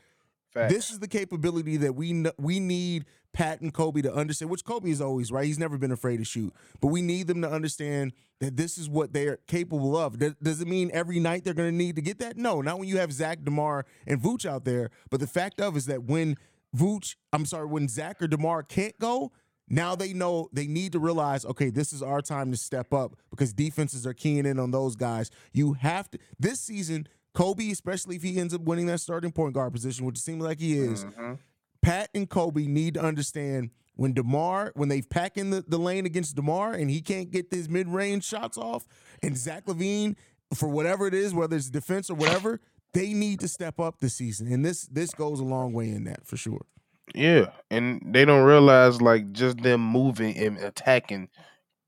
Facts. 0.55 0.73
This 0.73 0.91
is 0.91 0.99
the 0.99 1.06
capability 1.06 1.77
that 1.77 1.94
we 1.94 2.25
we 2.38 2.59
need 2.59 3.05
Pat 3.35 3.61
and 3.61 3.75
Coby 3.75 4.03
to 4.05 4.15
understand. 4.15 4.50
Which 4.50 4.65
Coby 4.65 4.88
is 4.88 5.03
always 5.03 5.31
right; 5.31 5.44
he's 5.44 5.59
never 5.59 5.77
been 5.77 5.93
afraid 5.93 6.17
to 6.17 6.25
shoot. 6.25 6.55
But 6.81 6.87
we 6.87 7.03
need 7.03 7.27
them 7.27 7.43
to 7.43 7.50
understand 7.50 8.15
that 8.38 8.56
this 8.56 8.79
is 8.79 8.88
what 8.88 9.12
they're 9.12 9.41
capable 9.47 9.94
of. 9.94 10.19
Does, 10.19 10.33
does 10.43 10.62
it 10.62 10.67
mean 10.67 10.91
every 10.94 11.21
night 11.21 11.44
they're 11.44 11.53
going 11.53 11.71
to 11.71 11.76
need 11.76 11.97
to 11.97 12.03
get 12.03 12.19
that? 12.21 12.38
No, 12.38 12.62
not 12.62 12.79
when 12.79 12.88
you 12.88 12.97
have 12.97 13.12
Zach 13.12 13.44
Demar 13.44 13.85
and 14.06 14.23
Vooch 14.23 14.47
out 14.47 14.65
there. 14.65 14.91
But 15.11 15.21
the 15.21 15.26
fact 15.26 15.61
of 15.61 15.76
is 15.76 15.85
that 15.85 16.05
when 16.05 16.38
Vooch, 16.75 17.17
I'm 17.31 17.44
sorry, 17.44 17.67
when 17.67 17.88
Zach 17.88 18.23
or 18.23 18.26
Demar 18.26 18.62
can't 18.62 18.99
go. 18.99 19.33
Now 19.70 19.94
they 19.94 20.12
know 20.12 20.49
they 20.52 20.67
need 20.67 20.93
to 20.93 20.99
realize, 20.99 21.44
okay, 21.46 21.70
this 21.70 21.93
is 21.93 22.02
our 22.02 22.20
time 22.20 22.50
to 22.50 22.56
step 22.56 22.93
up 22.93 23.14
because 23.31 23.52
defenses 23.52 24.06
are 24.06 24.12
keying 24.12 24.44
in 24.44 24.58
on 24.58 24.72
those 24.72 24.96
guys. 24.96 25.31
You 25.52 25.75
have 25.75 26.11
to 26.11 26.19
this 26.38 26.58
season, 26.61 27.06
Coby, 27.34 27.70
especially 27.70 28.17
if 28.17 28.22
he 28.22 28.38
ends 28.38 28.52
up 28.52 28.62
winning 28.62 28.87
that 28.87 29.00
starting 29.00 29.31
point 29.31 29.55
guard 29.55 29.72
position, 29.72 30.05
which 30.05 30.19
it 30.19 30.22
seems 30.22 30.43
like 30.43 30.58
he 30.58 30.76
is, 30.76 31.05
Mhm. 31.05 31.38
Pat 31.82 32.11
and 32.14 32.28
Coby 32.28 32.67
need 32.67 32.94
to 32.94 33.00
understand 33.02 33.70
when 33.94 34.12
DeMar, 34.12 34.72
when 34.75 34.88
they 34.88 35.02
pack 35.02 35.38
in 35.38 35.50
the, 35.50 35.64
the 35.67 35.78
lane 35.78 36.05
against 36.05 36.34
DeMar 36.34 36.73
and 36.75 36.90
he 36.90 37.00
can't 37.00 37.31
get 37.31 37.46
his 37.52 37.69
mid-range 37.69 38.25
shots 38.25 38.58
off, 38.58 38.87
and 39.23 39.37
Zach 39.38 39.66
LaVine, 39.66 40.16
for 40.55 40.69
whatever 40.69 41.06
it 41.06 41.14
is, 41.14 41.32
whether 41.32 41.56
it's 41.56 41.70
defense 41.70 42.11
or 42.11 42.14
whatever, 42.14 42.61
they 42.93 43.12
need 43.14 43.38
to 43.40 43.46
step 43.49 43.78
up 43.78 44.00
this 44.00 44.14
season. 44.14 44.52
And 44.52 44.64
this 44.64 44.82
this 44.88 45.14
goes 45.14 45.38
a 45.38 45.44
long 45.44 45.73
way 45.73 45.90
in 45.90 46.05
that 46.05 46.26
for 46.26 46.37
sure. 46.37 46.66
Yeah, 47.15 47.51
and 47.71 48.01
they 48.05 48.25
don't 48.25 48.45
realize 48.45 49.03
like 49.03 49.33
just 49.33 49.59
them 49.62 49.81
moving 49.81 50.37
and 50.37 50.59
attacking 50.59 51.29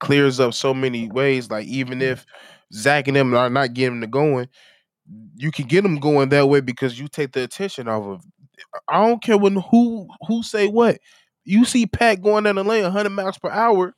clears 0.01 0.41
up 0.41 0.55
so 0.55 0.75
many 0.75 1.09
ways. 1.11 1.51
Like 1.51 1.67
even 1.67 2.03
if 2.03 2.27
Zach 2.75 3.09
and 3.09 3.17
them 3.17 3.35
are 3.35 3.51
not 3.51 3.75
getting 3.75 4.01
the 4.01 4.07
going, 4.09 4.49
you 5.37 5.53
can 5.53 5.67
get 5.67 5.83
them 5.83 5.99
going 6.01 6.31
that 6.31 6.49
way 6.49 6.61
because 6.61 6.99
you 7.01 7.09
take 7.09 7.33
the 7.33 7.43
attention 7.45 7.89
off 7.89 8.05
of. 8.05 8.23
I 8.89 9.07
don't 9.07 9.23
care 9.23 9.39
when 9.39 9.57
who 9.57 10.09
who 10.29 10.43
say 10.43 10.69
what. 10.69 10.99
You 11.45 11.65
see 11.65 11.87
Pat 11.87 12.23
going 12.23 12.45
down 12.45 12.57
the 12.57 12.65
lane 12.65 12.85
100 12.85 13.11
miles 13.11 13.39
per 13.39 13.51
hour, 13.51 13.95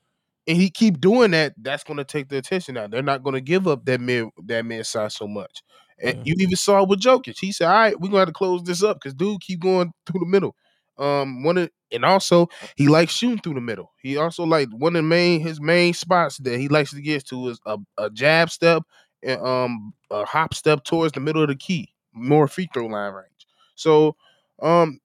and 0.47 0.57
he 0.57 0.71
keep 0.71 1.01
doing 1.01 1.33
that. 1.33 1.55
That's 1.59 1.85
going 1.85 1.99
to 1.99 2.05
take 2.05 2.29
the 2.29 2.39
attention 2.39 2.77
out. 2.77 2.91
They're 2.91 3.03
not 3.03 3.23
going 3.23 3.35
to 3.35 3.41
give 3.41 3.69
up 3.69 3.85
that 3.87 4.01
mid 4.01 4.29
that 4.47 4.65
mid 4.67 4.87
size 4.87 5.17
so 5.17 5.29
much. 5.29 5.63
And 6.03 6.17
Yeah. 6.17 6.23
you 6.25 6.35
even 6.41 6.57
saw 6.57 6.83
it 6.83 6.89
with 6.89 7.01
Jokic. 7.01 7.39
He 7.41 7.53
said, 7.53 7.69
"All 7.69 7.75
right, 7.75 7.99
we're 8.01 8.09
gonna 8.09 8.21
have 8.21 8.29
to 8.29 8.33
close 8.35 8.63
this 8.65 8.83
up 8.83 8.99
because 8.99 9.15
dude 9.15 9.41
keep 9.43 9.61
going 9.61 9.93
through 10.07 10.21
the 10.21 10.27
middle." 10.27 10.57
Um, 10.99 11.43
one 11.43 11.59
of 11.59 11.71
and 11.93 12.05
also 12.05 12.49
he 12.77 12.89
likes 12.89 13.13
shooting 13.13 13.39
through 13.39 13.55
the 13.55 13.61
middle. 13.61 13.93
He 14.03 14.17
also 14.17 14.45
like 14.45 14.69
one 14.71 14.97
of 14.97 15.03
the 15.03 15.09
main 15.09 15.41
his 15.41 15.61
main 15.61 15.95
spots 15.95 16.39
that 16.39 16.59
he 16.59 16.69
likes 16.69 16.91
to 16.93 17.01
get 17.01 17.27
to 17.29 17.49
is 17.49 17.61
a, 17.67 17.79
a 17.99 18.11
jab 18.11 18.51
step 18.51 18.83
and 19.23 19.41
um 19.41 19.95
a 20.11 20.25
hop 20.25 20.55
step 20.55 20.85
towards 20.85 21.13
the 21.13 21.21
middle 21.21 21.43
of 21.43 21.49
the 21.49 21.57
key, 21.57 21.93
more 22.13 22.47
free 22.49 22.69
throw 22.73 22.87
line 22.87 23.13
range. 23.13 23.47
So 23.75 24.17
um 24.63 25.01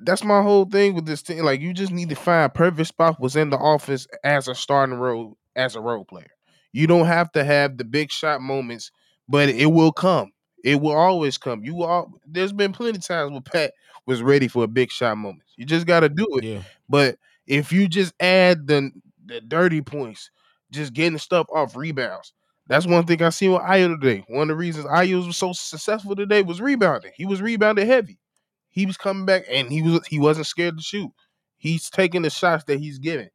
that's 0.00 0.24
my 0.24 0.42
whole 0.42 0.64
thing 0.64 0.94
with 0.94 1.06
this 1.06 1.22
thing. 1.22 1.42
Like 1.42 1.60
you 1.60 1.72
just 1.72 1.92
need 1.92 2.08
to 2.10 2.14
find 2.14 2.52
perfect 2.52 2.88
spot 2.88 3.20
within 3.20 3.50
the 3.50 3.56
office 3.58 4.06
as 4.24 4.48
a 4.48 4.54
starting 4.54 4.96
role 4.96 5.36
as 5.56 5.74
a 5.74 5.80
role 5.80 6.04
player. 6.04 6.30
You 6.72 6.86
don't 6.86 7.06
have 7.06 7.32
to 7.32 7.44
have 7.44 7.78
the 7.78 7.84
big 7.84 8.10
shot 8.10 8.40
moments, 8.40 8.90
but 9.28 9.48
it 9.48 9.66
will 9.66 9.92
come. 9.92 10.30
It 10.64 10.80
will 10.80 10.96
always 10.96 11.38
come. 11.38 11.64
You 11.64 11.82
all 11.82 12.12
there's 12.26 12.52
been 12.52 12.72
plenty 12.72 12.98
of 12.98 13.06
times 13.06 13.30
where 13.32 13.40
Pat 13.40 13.72
was 14.06 14.22
ready 14.22 14.48
for 14.48 14.64
a 14.64 14.68
big 14.68 14.90
shot 14.90 15.16
moment. 15.16 15.44
You 15.56 15.64
just 15.64 15.86
gotta 15.86 16.08
do 16.08 16.26
it. 16.36 16.44
Yeah. 16.44 16.62
But 16.88 17.18
if 17.46 17.72
you 17.72 17.88
just 17.88 18.14
add 18.20 18.66
the 18.66 18.90
the 19.26 19.40
dirty 19.40 19.82
points, 19.82 20.30
just 20.70 20.92
getting 20.92 21.18
stuff 21.18 21.46
off 21.52 21.76
rebounds. 21.76 22.32
That's 22.66 22.86
one 22.86 23.06
thing 23.06 23.22
I 23.22 23.30
seen 23.30 23.52
with 23.52 23.62
Ayo 23.62 23.98
today. 23.98 24.24
One 24.28 24.42
of 24.42 24.48
the 24.48 24.56
reasons 24.56 24.86
Ayo 24.86 25.26
was 25.26 25.36
so 25.36 25.52
successful 25.52 26.14
today 26.14 26.42
was 26.42 26.60
rebounding. 26.60 27.12
He 27.16 27.24
was 27.24 27.40
rebounding 27.40 27.86
heavy. 27.86 28.18
He 28.68 28.84
was 28.84 28.96
coming 28.96 29.24
back 29.24 29.44
and 29.50 29.70
he 29.70 29.82
was 29.82 30.06
he 30.06 30.18
wasn't 30.18 30.46
scared 30.46 30.76
to 30.76 30.82
shoot. 30.82 31.10
He's 31.56 31.90
taking 31.90 32.22
the 32.22 32.30
shots 32.30 32.64
that 32.64 32.78
he's 32.78 32.98
giving. 32.98 33.30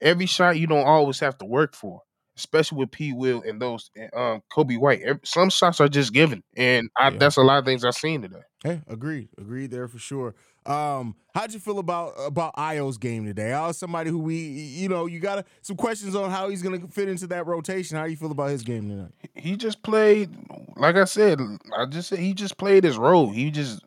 Every 0.00 0.26
shot 0.26 0.58
you 0.58 0.66
don't 0.66 0.86
always 0.86 1.18
have 1.20 1.38
to 1.38 1.46
work 1.46 1.74
for, 1.74 2.02
especially 2.36 2.78
with 2.78 2.90
P. 2.90 3.12
Will 3.12 3.42
and 3.42 3.60
those 3.60 3.90
um 4.14 4.42
Coby 4.52 4.78
White. 4.78 5.02
Some 5.24 5.50
shots 5.50 5.80
are 5.80 5.88
just 5.88 6.12
given, 6.12 6.42
and 6.56 6.90
I, 6.96 7.10
Yeah. 7.10 7.18
that's 7.18 7.36
a 7.36 7.42
lot 7.42 7.58
of 7.58 7.64
things 7.64 7.84
I've 7.84 7.94
seen 7.94 8.22
today. 8.22 8.42
Hey, 8.62 8.82
agreed. 8.88 9.28
Agreed 9.38 9.70
there 9.70 9.86
for 9.88 9.98
sure. 9.98 10.34
Um, 10.64 11.14
how'd 11.32 11.52
you 11.54 11.60
feel 11.60 11.78
about 11.78 12.14
about 12.18 12.54
Ayo's 12.56 12.98
game 12.98 13.24
today? 13.24 13.52
I 13.52 13.68
was 13.68 13.78
somebody 13.78 14.10
who 14.10 14.18
we, 14.18 14.36
you 14.36 14.88
know, 14.88 15.06
you 15.06 15.20
got 15.20 15.46
some 15.62 15.76
questions 15.76 16.16
on 16.16 16.30
how 16.30 16.48
he's 16.48 16.62
gonna 16.62 16.80
fit 16.88 17.08
into 17.08 17.28
that 17.28 17.46
rotation. 17.46 17.96
How 17.96 18.04
do 18.04 18.10
you 18.10 18.16
feel 18.16 18.32
about 18.32 18.50
his 18.50 18.62
game 18.64 18.88
tonight? 18.88 19.12
he 19.34 19.56
just 19.56 19.82
played 19.82 20.30
like 20.76 20.96
I 20.96 21.04
said, 21.04 21.38
I 21.76 21.86
just 21.86 22.08
said 22.08 22.18
he 22.18 22.34
just 22.34 22.56
played 22.58 22.82
his 22.82 22.98
role. 22.98 23.30
He 23.30 23.50
just 23.52 23.84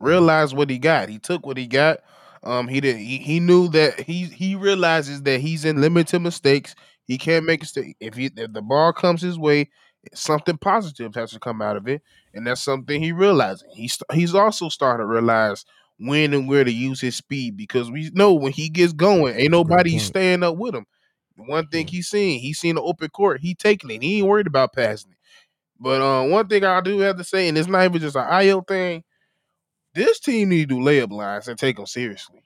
realized 0.00 0.56
what 0.56 0.70
he 0.70 0.78
got. 0.78 1.08
He 1.08 1.18
took 1.18 1.44
what 1.46 1.56
he 1.58 1.66
got. 1.66 1.98
Um 2.44 2.66
he 2.66 2.80
did 2.80 2.96
he, 2.96 3.18
he 3.18 3.38
knew 3.38 3.68
that 3.68 4.00
he 4.00 4.24
he 4.24 4.54
realizes 4.54 5.22
that 5.22 5.40
he's 5.40 5.64
in 5.66 5.80
limited 5.82 6.20
mistakes. 6.20 6.74
He 7.04 7.18
can't 7.18 7.44
make 7.44 7.60
a 7.60 7.64
mistake. 7.64 7.96
If 8.00 8.14
he 8.14 8.30
if 8.36 8.52
the 8.52 8.62
ball 8.62 8.92
comes 8.92 9.22
his 9.22 9.38
way, 9.38 9.70
something 10.14 10.56
positive 10.58 11.14
has 11.14 11.32
to 11.32 11.40
come 11.40 11.60
out 11.62 11.76
of 11.76 11.88
it. 11.88 12.02
And 12.34 12.46
that's 12.46 12.62
something 12.62 13.02
he 13.02 13.12
realized. 13.12 13.64
He's 13.74 13.98
he's 14.12 14.34
also 14.34 14.68
starting 14.68 15.04
to 15.04 15.06
realize 15.06 15.64
when 15.98 16.34
and 16.34 16.48
where 16.48 16.64
to 16.64 16.72
use 16.72 17.00
his 17.00 17.16
speed 17.16 17.56
because 17.56 17.90
we 17.90 18.10
know 18.14 18.32
when 18.34 18.52
he 18.52 18.68
gets 18.68 18.92
going, 18.92 19.36
ain't 19.36 19.52
nobody 19.52 19.98
staying 19.98 20.42
up 20.42 20.56
with 20.56 20.74
him. 20.74 20.86
One 21.36 21.66
thing 21.68 21.86
he's 21.86 22.08
seen, 22.08 22.40
he's 22.40 22.58
seen 22.58 22.74
the 22.76 22.82
open 22.82 23.08
court. 23.08 23.40
He 23.40 23.54
taking 23.54 23.90
it. 23.90 24.02
He 24.02 24.18
ain't 24.18 24.26
worried 24.26 24.46
about 24.46 24.72
passing 24.72 25.12
it. 25.12 25.16
But 25.78 26.00
uh, 26.00 26.28
one 26.28 26.46
thing 26.46 26.64
I 26.64 26.80
do 26.80 26.98
have 27.00 27.16
to 27.18 27.24
say, 27.24 27.48
and 27.48 27.58
it's 27.58 27.68
not 27.68 27.84
even 27.84 28.00
just 28.00 28.16
an 28.16 28.24
Ayo 28.24 28.66
thing, 28.66 29.02
this 29.94 30.20
team 30.20 30.50
need 30.50 30.68
to 30.68 30.76
do 30.76 30.80
layup 30.80 31.10
lines 31.10 31.48
and 31.48 31.58
take 31.58 31.76
them 31.76 31.86
seriously. 31.86 32.42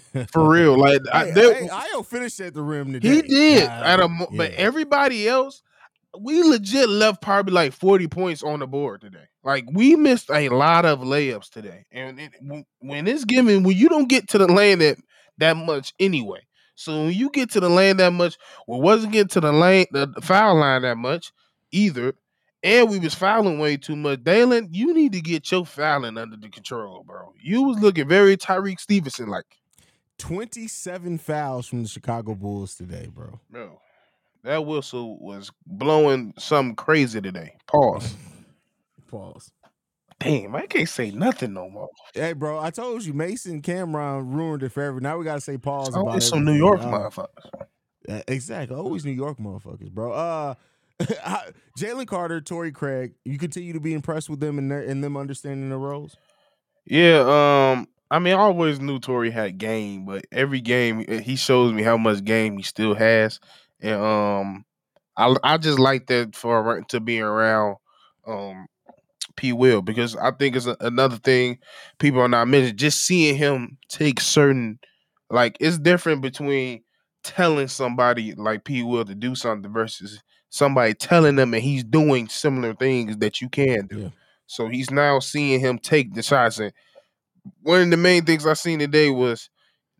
For 0.32 0.48
real. 0.48 0.78
Like 0.78 1.00
I, 1.12 1.26
Hey, 1.26 1.30
they- 1.32 1.54
hey, 1.54 1.68
Ayo 1.68 2.04
finished 2.06 2.40
at 2.40 2.54
the 2.54 2.62
rim 2.62 2.92
today. 2.92 3.08
he 3.16 3.22
did. 3.22 3.66
God, 3.66 3.82
At 3.84 4.00
a, 4.00 4.08
mo- 4.08 4.28
But 4.36 4.52
everybody 4.52 5.28
else, 5.28 5.62
we 6.18 6.42
legit 6.42 6.88
left 6.88 7.22
probably 7.22 7.52
like 7.54 7.72
40 7.72 8.08
points 8.08 8.42
on 8.42 8.60
the 8.60 8.66
board 8.66 9.00
today. 9.00 9.24
Like 9.44 9.64
we 9.72 9.96
missed 9.96 10.30
a 10.30 10.48
lot 10.50 10.84
of 10.84 11.00
layups 11.00 11.50
today. 11.50 11.84
And 11.92 12.18
it, 12.20 12.32
when- 12.40 12.66
when 12.80 13.06
it's 13.08 13.24
given, 13.24 13.62
when 13.62 13.76
you 13.76 13.88
don't 13.88 14.08
get 14.08 14.28
to 14.30 14.38
the 14.38 14.46
lane 14.46 14.78
that 14.80 14.98
that 15.38 15.56
much 15.56 15.92
anyway. 15.98 16.40
So 16.74 17.04
when 17.04 17.12
you 17.12 17.30
get 17.30 17.50
to 17.52 17.60
the 17.60 17.68
lane 17.68 17.98
that 17.98 18.12
much, 18.12 18.36
we 18.66 18.78
wasn't 18.78 19.12
getting 19.12 19.28
to 19.28 19.40
the 19.40 19.52
lane, 19.52 19.86
the 19.92 20.06
the 20.06 20.20
foul 20.22 20.56
line 20.56 20.82
that 20.82 20.96
much 20.96 21.32
either. 21.70 22.14
And 22.64 22.88
we 22.90 22.98
was 23.00 23.14
fouling 23.14 23.58
way 23.58 23.76
too 23.76 23.96
much. 23.96 24.22
Dalen, 24.22 24.68
you 24.72 24.94
need 24.94 25.12
to 25.14 25.20
get 25.20 25.50
your 25.50 25.66
fouling 25.66 26.16
under 26.16 26.36
the 26.36 26.48
control, 26.48 27.02
bro. 27.04 27.32
You 27.40 27.62
was 27.64 27.78
looking 27.80 28.06
very 28.08 28.36
Tyreek 28.36 28.78
Stevenson 28.78 29.28
like, 29.28 29.44
27 30.22 31.18
fouls 31.18 31.66
from 31.66 31.82
the 31.82 31.88
Chicago 31.88 32.34
Bulls 32.36 32.76
today, 32.76 33.08
bro. 33.12 33.40
bro. 33.50 33.80
That 34.44 34.64
whistle 34.64 35.18
was 35.18 35.50
blowing 35.66 36.32
something 36.38 36.76
crazy 36.76 37.20
today. 37.20 37.56
Pause. 37.66 38.14
Pause. 39.10 39.50
Damn, 40.20 40.54
I 40.54 40.66
can't 40.66 40.88
say 40.88 41.10
nothing 41.10 41.52
no 41.54 41.68
more. 41.68 41.88
Hey, 42.14 42.34
bro, 42.34 42.60
I 42.60 42.70
told 42.70 43.04
you 43.04 43.12
Mason 43.12 43.60
Cameron 43.62 44.30
ruined 44.30 44.62
it 44.62 44.68
for 44.68 44.74
forever. 44.74 45.00
Now 45.00 45.18
we 45.18 45.24
gotta 45.24 45.40
say 45.40 45.58
pause 45.58 45.90
Oh, 45.96 46.02
about 46.02 46.18
it's 46.18 46.28
some 46.28 46.44
New. 46.44 46.54
York 46.54 46.80
Uh, 46.82 46.84
motherfuckers. 46.86 47.26
uh, 48.08 48.22
exactly. 48.28 48.76
Always 48.76 49.04
New 49.04 49.10
York 49.10 49.38
motherfuckers, 49.38 49.90
bro. 49.90 50.12
Uh 50.12 50.54
Jevon 51.76 52.06
Carter, 52.06 52.40
Torrey 52.40 52.70
Craig, 52.70 53.14
you 53.24 53.38
continue 53.38 53.72
to 53.72 53.80
be 53.80 53.92
impressed 53.92 54.30
with 54.30 54.38
them 54.38 54.58
and 54.58 54.70
their 54.70 54.82
and 54.82 55.02
them 55.02 55.16
understanding 55.16 55.68
their 55.68 55.78
roles? 55.78 56.16
Yeah, 56.86 57.72
um, 57.72 57.88
I 58.12 58.18
mean, 58.18 58.34
I 58.34 58.40
always 58.40 58.78
knew 58.78 58.98
Torrey 58.98 59.30
had 59.30 59.56
game, 59.56 60.04
but 60.04 60.26
every 60.30 60.60
game 60.60 61.02
eh, 61.08 61.20
he 61.20 61.34
shows 61.34 61.72
me 61.72 61.82
how 61.82 61.96
much 61.96 62.22
game 62.22 62.58
he 62.58 62.62
still 62.62 62.94
has, 62.94 63.40
and 63.80 63.98
um, 63.98 64.64
I 65.16 65.34
I 65.42 65.56
just 65.56 65.78
like 65.78 66.08
that 66.08 66.36
for 66.36 66.82
to 66.88 67.00
be 67.00 67.20
around 67.20 67.76
um 68.26 68.66
P 69.36 69.54
Will 69.54 69.80
because 69.80 70.14
I 70.14 70.30
think 70.30 70.56
it's 70.56 70.66
a, 70.66 70.76
another 70.80 71.16
thing 71.16 71.58
people 71.98 72.20
are 72.20 72.28
not 72.28 72.48
mentioning. 72.48 72.76
Just 72.76 73.06
seeing 73.06 73.34
him 73.34 73.78
take 73.88 74.20
certain 74.20 74.78
like 75.30 75.56
it's 75.58 75.78
different 75.78 76.20
between 76.20 76.82
telling 77.24 77.68
somebody 77.68 78.34
like 78.34 78.64
P 78.64 78.82
Will 78.82 79.06
to 79.06 79.14
do 79.14 79.34
something 79.34 79.72
versus 79.72 80.22
somebody 80.50 80.92
telling 80.92 81.36
them 81.36 81.54
and 81.54 81.62
he's 81.62 81.82
doing 81.82 82.28
similar 82.28 82.74
things 82.74 83.16
that 83.16 83.40
you 83.40 83.48
can 83.48 83.86
do. 83.86 83.98
Yeah. 84.00 84.08
So 84.46 84.68
he's 84.68 84.90
now 84.90 85.18
seeing 85.18 85.60
him 85.60 85.78
take 85.78 86.12
the 86.12 86.22
shots. 86.22 86.58
And 86.58 86.74
one 87.62 87.82
of 87.82 87.90
the 87.90 87.96
main 87.96 88.24
things 88.24 88.46
I 88.46 88.54
seen 88.54 88.78
today 88.78 89.10
was 89.10 89.50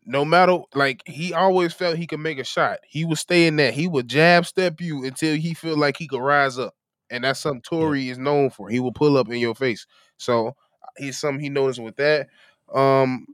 no 0.05 0.25
matter 0.25 0.59
like 0.75 1.01
he 1.05 1.33
always 1.33 1.73
felt 1.73 1.97
he 1.97 2.07
could 2.07 2.19
make 2.19 2.39
a 2.39 2.43
shot. 2.43 2.79
He 2.87 3.05
would 3.05 3.17
stay 3.17 3.47
in 3.47 3.57
that. 3.57 3.73
He 3.73 3.87
would 3.87 4.07
jab 4.09 4.45
step 4.45 4.81
you 4.81 5.05
until 5.05 5.35
he 5.37 5.53
feel 5.53 5.77
like 5.77 5.97
he 5.97 6.07
could 6.07 6.21
rise 6.21 6.59
up. 6.59 6.75
And 7.09 7.23
that's 7.23 7.39
something 7.41 7.61
Torrey 7.61 8.09
is 8.09 8.17
known 8.17 8.49
for. 8.49 8.69
He 8.69 8.79
will 8.79 8.93
pull 8.93 9.17
up 9.17 9.29
in 9.29 9.37
your 9.39 9.55
face. 9.55 9.87
So 10.17 10.55
he's 10.97 11.19
something 11.19 11.41
he 11.41 11.49
noticed 11.49 11.81
with 11.81 11.97
that. 11.97 12.27
Um 12.73 13.27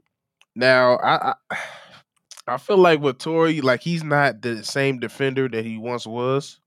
now 0.56 0.96
I, 0.98 1.34
I 1.52 1.58
I 2.46 2.56
feel 2.56 2.78
like 2.78 3.00
with 3.00 3.18
Torrey, 3.18 3.60
like 3.60 3.80
he's 3.82 4.02
not 4.04 4.42
the 4.42 4.64
same 4.64 4.98
defender 4.98 5.48
that 5.48 5.64
he 5.64 5.78
once 5.78 6.06
was. 6.06 6.60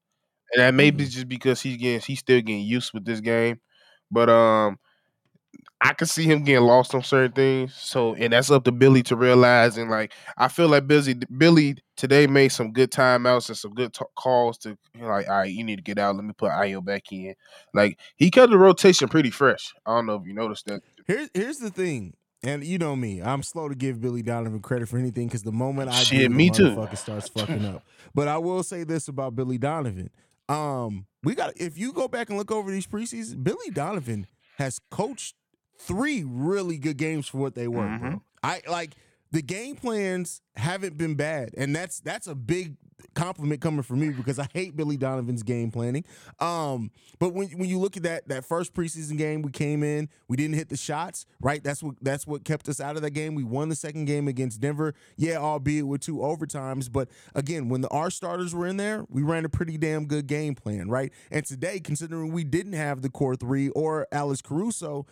And 0.53 0.61
that 0.61 0.73
may 0.73 0.91
be 0.91 1.05
just 1.05 1.29
because 1.29 1.61
he's 1.61 1.77
getting 1.77 2.01
he's 2.01 2.19
still 2.19 2.41
getting 2.41 2.61
used 2.65 2.93
with 2.93 3.05
this 3.05 3.21
game. 3.21 3.59
But 4.11 4.29
um 4.29 4.79
I 5.85 5.91
can 5.93 6.07
see 6.07 6.23
him 6.23 6.43
getting 6.45 6.63
lost 6.63 6.95
on 6.95 7.03
certain 7.03 7.33
things. 7.33 7.73
So 7.75 8.15
and 8.15 8.31
that's 8.31 8.49
up 8.49 8.63
to 8.63 8.71
Billy 8.71 9.03
to 9.03 9.17
realize. 9.17 9.77
And 9.77 9.91
like 9.91 10.13
I 10.37 10.47
feel 10.47 10.69
like 10.69 10.87
Billy 10.87 11.15
Billy 11.37 11.75
today 11.97 12.25
made 12.25 12.49
some 12.53 12.71
good 12.71 12.89
timeouts 12.89 13.49
and 13.49 13.57
some 13.57 13.73
good 13.73 13.93
t- 13.93 14.05
calls 14.15 14.57
to 14.59 14.77
you 14.95 15.01
know, 15.01 15.07
like, 15.07 15.27
all 15.27 15.39
right, 15.39 15.51
you 15.51 15.63
need 15.63 15.75
to 15.75 15.81
get 15.83 15.99
out. 15.99 16.15
Let 16.15 16.23
me 16.23 16.31
put 16.37 16.51
Ayo 16.51 16.83
back 16.83 17.11
in. 17.11 17.35
Like 17.73 17.99
he 18.15 18.31
kept 18.31 18.51
the 18.51 18.57
rotation 18.57 19.09
pretty 19.09 19.29
fresh. 19.29 19.73
I 19.85 19.93
don't 19.93 20.05
know 20.05 20.15
if 20.15 20.25
you 20.25 20.33
noticed 20.33 20.67
that. 20.67 20.81
Here's 21.05 21.29
here's 21.33 21.57
the 21.57 21.69
thing, 21.69 22.13
and 22.43 22.63
you 22.63 22.77
know 22.77 22.95
me, 22.95 23.21
I'm 23.21 23.43
slow 23.43 23.67
to 23.67 23.75
give 23.75 23.99
Billy 23.99 24.21
Donovan 24.21 24.61
credit 24.61 24.87
for 24.87 24.97
anything 24.97 25.27
because 25.27 25.43
the 25.43 25.51
moment 25.51 25.89
I 25.89 25.95
Shit, 25.95 26.17
do, 26.19 26.23
the 26.23 26.29
me 26.29 26.49
too. 26.49 26.87
starts 26.95 27.27
fucking 27.27 27.65
up. 27.65 27.83
But 28.15 28.29
I 28.29 28.37
will 28.37 28.63
say 28.63 28.85
this 28.85 29.09
about 29.09 29.35
Billy 29.35 29.57
Donovan: 29.57 30.11
um, 30.47 31.07
we 31.23 31.35
got 31.35 31.51
if 31.57 31.77
you 31.77 31.91
go 31.91 32.07
back 32.07 32.29
and 32.29 32.37
look 32.37 32.51
over 32.51 32.71
these 32.71 32.87
preseason, 32.87 33.43
Billy 33.43 33.69
Donovan 33.73 34.27
has 34.57 34.79
coached 34.89 35.35
three 35.77 36.23
really 36.25 36.77
good 36.77 36.97
games 36.97 37.27
for 37.27 37.37
what 37.37 37.55
they 37.55 37.67
were, 37.67 37.87
bro. 37.99 38.09
Mhm. 38.09 38.21
I 38.43 38.61
like 38.69 38.95
the 39.31 39.41
game 39.41 39.75
plans 39.75 40.41
haven't 40.55 40.97
been 40.97 41.15
bad, 41.15 41.51
and 41.57 41.75
that's 41.75 41.99
that's 41.99 42.27
a 42.27 42.35
big 42.35 42.75
compliment 43.15 43.61
coming 43.61 43.83
from 43.83 43.99
me 43.99 44.09
because 44.09 44.39
I 44.39 44.47
hate 44.53 44.75
Billy 44.77 44.95
Donovan's 44.97 45.43
game 45.43 45.71
planning. 45.71 46.03
Um, 46.39 46.89
but 47.19 47.33
when 47.33 47.49
when 47.49 47.67
you 47.69 47.79
look 47.79 47.97
at 47.97 48.03
that 48.03 48.27
that 48.27 48.45
first 48.45 48.73
preseason 48.73 49.17
game, 49.17 49.41
we 49.41 49.51
came 49.51 49.83
in, 49.83 50.09
we 50.27 50.37
didn't 50.37 50.55
hit 50.55 50.69
the 50.69 50.77
shots, 50.77 51.25
right? 51.41 51.63
That's 51.63 51.81
what 51.83 51.95
that's 52.01 52.27
what 52.27 52.43
kept 52.45 52.69
us 52.69 52.79
out 52.79 52.95
of 52.95 53.01
that 53.01 53.11
game. 53.11 53.33
We 53.35 53.43
won 53.43 53.69
the 53.69 53.75
second 53.75 54.05
game 54.05 54.27
against 54.27 54.61
Denver, 54.61 54.93
yeah, 55.17 55.37
albeit 55.37 55.87
with 55.87 56.01
two 56.01 56.17
overtimes. 56.17 56.91
But 56.91 57.09
again, 57.35 57.69
when 57.69 57.81
the 57.81 57.89
our 57.89 58.09
starters 58.09 58.53
were 58.53 58.67
in 58.67 58.77
there, 58.77 59.05
we 59.09 59.21
ran 59.23 59.45
a 59.45 59.49
pretty 59.49 59.77
damn 59.77 60.05
good 60.05 60.27
game 60.27 60.55
plan, 60.55 60.89
right? 60.89 61.11
And 61.31 61.45
today, 61.45 61.79
considering 61.79 62.31
we 62.31 62.43
didn't 62.43 62.73
have 62.73 63.01
the 63.01 63.09
core 63.09 63.35
three 63.35 63.69
or 63.69 64.07
Alex 64.11 64.41
Caruso, 64.41 65.05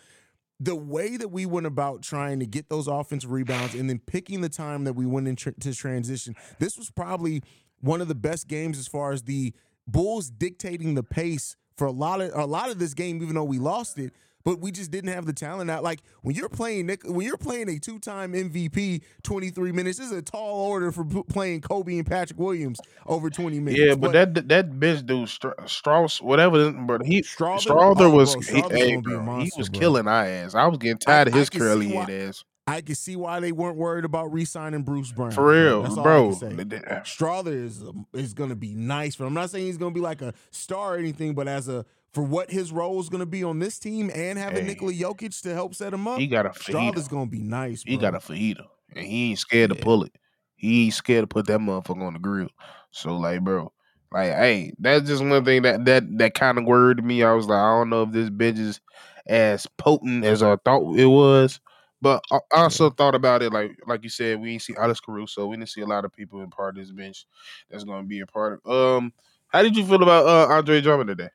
the 0.62 0.76
way 0.76 1.16
that 1.16 1.28
we 1.28 1.44
went 1.44 1.66
about 1.66 2.02
trying 2.02 2.38
to 2.38 2.46
get 2.46 2.68
those 2.68 2.86
offensive 2.86 3.32
rebounds 3.32 3.74
and 3.74 3.90
then 3.90 3.98
picking 3.98 4.42
the 4.42 4.48
time 4.48 4.84
that 4.84 4.92
we 4.92 5.06
went 5.06 5.26
into 5.26 5.74
transition, 5.74 6.36
this 6.60 6.78
was 6.78 6.88
probably 6.88 7.42
one 7.80 8.00
of 8.00 8.06
the 8.06 8.14
best 8.14 8.46
games 8.46 8.78
as 8.78 8.86
far 8.86 9.12
as 9.12 9.22
the 9.22 9.52
Bulls 9.88 10.30
dictating 10.30 10.94
the 10.94 11.02
pace 11.02 11.56
for 11.76 11.88
a 11.88 11.90
lot 11.90 12.20
of 12.20 12.30
a 12.34 12.46
lot 12.46 12.70
of 12.70 12.78
this 12.78 12.94
game, 12.94 13.20
even 13.20 13.34
though 13.34 13.42
we 13.42 13.58
lost 13.58 13.98
it. 13.98 14.12
But 14.44 14.60
we 14.60 14.72
just 14.72 14.90
didn't 14.90 15.10
have 15.12 15.26
the 15.26 15.32
talent 15.32 15.70
out. 15.70 15.82
Like 15.82 16.02
when 16.22 16.34
you're 16.34 16.48
playing 16.48 16.86
Nick, 16.86 17.02
when 17.04 17.26
you're 17.26 17.36
playing 17.36 17.68
a 17.68 17.78
two-time 17.78 18.32
MVP, 18.32 19.02
23 19.22 19.72
minutes 19.72 19.98
this 19.98 20.10
is 20.10 20.12
a 20.12 20.22
tall 20.22 20.68
order 20.68 20.90
for 20.92 21.04
p- 21.04 21.22
playing 21.28 21.60
Coby 21.60 21.98
and 21.98 22.06
Patrick 22.06 22.38
Williams 22.38 22.80
over 23.06 23.30
20 23.30 23.60
minutes. 23.60 23.80
Yeah, 23.82 23.94
but, 23.94 24.12
that 24.12 24.48
that 24.48 24.70
bitch 24.70 25.04
dude 25.06 25.28
Stra- 25.28 25.54
Strauss, 25.68 26.20
whatever, 26.20 26.72
but 26.72 27.04
he 27.04 27.22
Strawther? 27.22 27.66
Strawther 27.66 28.00
Oh, 28.02 28.10
was 28.10 28.34
bro, 28.34 28.42
he, 28.42 28.74
hey, 28.78 28.90
gonna 28.92 29.02
be 29.02 29.14
a 29.14 29.18
bro, 29.18 29.38
he 29.40 29.50
was 29.56 29.68
bro. 29.68 29.80
killing 29.80 30.08
our 30.08 30.24
ass. 30.24 30.54
I 30.54 30.66
was 30.66 30.78
getting 30.78 30.98
tired 30.98 31.28
of 31.28 31.34
his 31.34 31.50
curly 31.50 31.88
head 31.88 32.10
ass. 32.10 32.44
I 32.66 32.80
can 32.80 32.94
see 32.94 33.16
why 33.16 33.40
they 33.40 33.50
weren't 33.50 33.76
worried 33.76 34.04
about 34.04 34.32
re-signing 34.32 34.82
Bruce 34.84 35.10
Brown. 35.10 35.32
For 35.32 35.48
real, 35.50 35.84
I 35.84 36.02
bro. 36.02 36.32
say. 36.32 36.46
Uh, 36.46 37.00
Strawther 37.02 37.52
is 37.52 37.82
is 38.12 38.34
going 38.34 38.50
to 38.50 38.56
be 38.56 38.74
nice, 38.74 39.16
but 39.16 39.26
I'm 39.26 39.34
not 39.34 39.50
saying 39.50 39.66
he's 39.66 39.78
going 39.78 39.92
to 39.92 39.94
be 39.98 40.00
like 40.02 40.22
a 40.22 40.32
star 40.52 40.94
or 40.94 40.96
anything. 40.96 41.34
But 41.34 41.48
as 41.48 41.68
a 41.68 41.84
for 42.12 42.22
what 42.22 42.50
his 42.50 42.72
role 42.72 43.00
is 43.00 43.08
going 43.08 43.20
to 43.20 43.26
be 43.26 43.42
on 43.42 43.58
this 43.58 43.78
team 43.78 44.10
and 44.14 44.38
having 44.38 44.64
Hey. 44.64 44.68
Nikola 44.74 44.92
Jokic 44.92 45.40
to 45.42 45.54
help 45.54 45.74
set 45.74 45.92
him 45.94 46.06
up, 46.06 46.18
He 46.18 46.26
got 46.26 46.46
a 46.46 46.50
Strawther's 46.50 47.06
fajita. 47.06 47.10
going 47.10 47.26
to 47.26 47.30
be 47.30 47.42
nice. 47.42 47.82
He 47.86 47.96
bro. 47.96 48.10
got 48.10 48.14
a 48.14 48.18
fajita, 48.18 48.66
and 48.94 49.06
he 49.06 49.30
ain't 49.30 49.38
scared 49.38 49.70
to 49.70 49.76
pull 49.76 50.04
it. 50.04 50.12
He 50.56 50.84
ain't 50.84 50.94
scared 50.94 51.22
to 51.22 51.26
put 51.26 51.46
that 51.46 51.58
motherfucker 51.60 52.02
on 52.06 52.12
the 52.12 52.18
grill. 52.18 52.48
So 52.90 53.16
like, 53.16 53.42
bro, 53.42 53.72
like, 54.12 54.30
hey, 54.32 54.72
that's 54.78 55.08
just 55.08 55.24
one 55.24 55.44
thing 55.44 55.62
that 55.62 55.84
that 55.86 56.04
that 56.18 56.34
kind 56.34 56.58
of 56.58 56.64
worried 56.64 57.02
me. 57.04 57.22
I 57.22 57.32
was 57.32 57.46
like, 57.46 57.58
I 57.58 57.78
don't 57.78 57.90
know 57.90 58.02
if 58.02 58.12
this 58.12 58.30
bitch 58.30 58.58
is 58.58 58.80
as 59.26 59.66
potent 59.78 60.24
as 60.24 60.42
I 60.42 60.56
thought 60.64 60.96
it 60.98 61.06
was. 61.06 61.60
But 62.02 62.22
I 62.30 62.38
I 62.52 62.62
also 62.62 62.90
thought 62.90 63.14
about 63.14 63.42
it 63.42 63.52
like 63.52 63.76
like 63.86 64.02
you 64.04 64.10
said, 64.10 64.40
we 64.40 64.50
didn't 64.50 64.62
see 64.62 64.74
Alex 64.76 65.00
Caruso. 65.00 65.46
We 65.46 65.56
didn't 65.56 65.70
see 65.70 65.80
a 65.80 65.86
lot 65.86 66.04
of 66.04 66.12
people 66.12 66.42
in 66.42 66.50
part 66.50 66.76
of 66.76 66.82
this 66.84 66.92
bench 66.92 67.26
that's 67.70 67.84
going 67.84 68.02
to 68.02 68.08
be 68.08 68.20
a 68.20 68.26
part 68.26 68.60
of. 68.64 68.70
Um, 69.00 69.12
how 69.48 69.62
did 69.62 69.76
you 69.76 69.86
feel 69.86 70.02
about 70.02 70.26
uh, 70.26 70.52
Andre 70.52 70.80
Drummond 70.80 71.08
today? 71.08 71.28